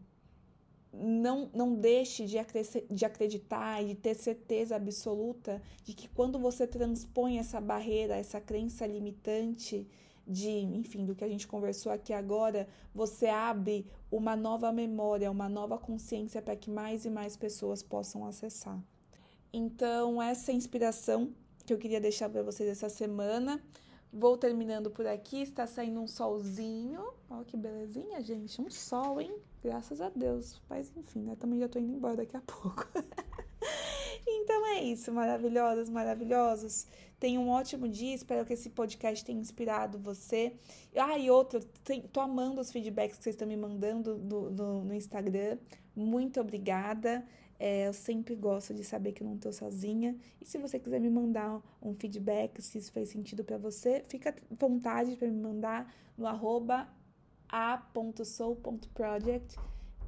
Não, 0.94 1.50
não 1.54 1.74
deixe 1.74 2.26
de, 2.26 2.38
de 2.90 3.06
acreditar 3.06 3.82
e 3.82 3.90
de 3.90 3.96
ter 3.96 4.14
certeza 4.14 4.76
absoluta 4.76 5.62
de 5.86 5.94
que 5.94 6.10
quando 6.10 6.38
você 6.38 6.68
transpõe 6.68 7.38
essa 7.40 7.62
barreira, 7.62 8.16
essa 8.16 8.42
crença 8.42 8.86
limitante, 8.86 9.88
de, 10.28 10.50
enfim, 10.50 11.06
do 11.06 11.16
que 11.16 11.24
a 11.24 11.28
gente 11.28 11.48
conversou 11.48 11.92
aqui 11.92 12.14
agora, 12.14 12.68
você 12.94 13.28
abre 13.28 13.86
uma 14.12 14.36
nova 14.36 14.72
memória, 14.72 15.32
uma 15.32 15.50
nova 15.50 15.78
consciência 15.78 16.42
para 16.42 16.56
que 16.56 16.70
mais 16.70 17.06
e 17.06 17.10
mais 17.10 17.36
pessoas 17.36 17.82
possam 17.82 18.26
acessar. 18.26 18.80
Então, 19.54 20.22
essa 20.22 20.52
é 20.52 20.54
a 20.54 20.58
inspiração 20.58 21.34
que 21.66 21.74
eu 21.74 21.78
queria 21.78 22.00
deixar 22.00 22.30
para 22.30 22.44
vocês 22.44 22.70
essa 22.70 22.90
semana. 22.90 23.62
Vou 24.12 24.38
terminando 24.38 24.90
por 24.90 25.06
aqui, 25.06 25.42
está 25.42 25.66
saindo 25.66 26.00
um 26.00 26.08
solzinho. 26.08 27.02
Olha 27.30 27.46
que 27.46 27.58
belezinha, 27.58 28.22
gente. 28.22 28.62
Um 28.62 28.70
sol, 28.70 29.20
hein? 29.20 29.34
Graças 29.64 30.02
a 30.02 30.10
Deus. 30.10 30.60
Mas 30.70 30.92
enfim, 30.96 31.22
né? 31.22 31.36
Também 31.36 31.60
já 31.60 31.70
tô 31.70 31.78
indo 31.80 31.94
embora 31.94 32.18
daqui 32.18 32.36
a 32.36 32.42
pouco. 32.42 32.88
então 34.28 34.68
é 34.68 34.84
isso, 34.84 35.12
maravilhosas, 35.14 35.90
maravilhosos. 35.90 36.88
Tenha 37.20 37.40
um 37.40 37.50
ótimo 37.50 37.88
dia. 37.88 38.16
Espero 38.16 38.44
que 38.44 38.54
esse 38.54 38.72
podcast 38.72 39.24
tenha 39.24 39.40
inspirado 39.40 40.00
você. 40.00 40.54
Ah, 40.96 41.18
e 41.18 41.30
outro, 41.30 41.64
tem, 41.84 42.02
tô 42.02 42.20
amando 42.20 42.60
os 42.60 42.72
feedbacks 42.72 43.18
que 43.18 43.24
vocês 43.24 43.36
estão 43.36 43.48
me 43.48 43.56
mandando 43.56 44.16
do, 44.18 44.50
do, 44.50 44.84
no 44.84 44.94
Instagram. 44.94 45.60
Muito 45.96 46.42
obrigada. 46.42 47.24
É, 47.60 47.88
eu 47.88 47.94
sempre 47.94 48.34
gosto 48.34 48.74
de 48.74 48.84
saber 48.84 49.12
que 49.12 49.22
eu 49.22 49.28
não 49.28 49.36
estou 49.36 49.54
sozinha. 49.54 50.18
E 50.42 50.46
se 50.46 50.58
você 50.58 50.80
quiser 50.80 51.00
me 51.00 51.12
mandar 51.12 51.62
um 51.80 51.94
feedback, 51.94 52.60
se 52.60 52.80
isso 52.80 52.92
fez 52.92 53.10
sentido 53.10 53.44
para 53.44 53.60
você, 53.60 54.04
fica 54.08 54.32
à 54.32 54.56
vontade 54.56 55.16
para 55.16 55.28
me 55.28 55.40
mandar 55.40 55.94
no 56.18 56.26
arroba 56.26 56.90
a.soul.project, 57.52 59.58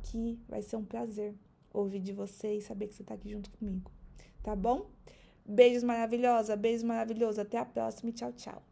que 0.03 0.39
vai 0.47 0.61
ser 0.61 0.77
um 0.77 0.85
prazer 0.85 1.35
ouvir 1.73 1.99
de 1.99 2.13
você 2.13 2.55
e 2.55 2.61
saber 2.61 2.87
que 2.87 2.93
você 2.93 3.01
está 3.01 3.15
aqui 3.15 3.29
junto 3.29 3.51
comigo. 3.51 3.91
Tá 4.41 4.55
bom? 4.55 4.89
Beijos 5.45 5.83
maravilhosa, 5.83 6.55
beijos 6.55 6.83
maravilhoso. 6.83 7.41
Até 7.41 7.57
a 7.57 7.65
próxima 7.65 8.11
e 8.11 8.13
tchau, 8.13 8.31
tchau. 8.31 8.63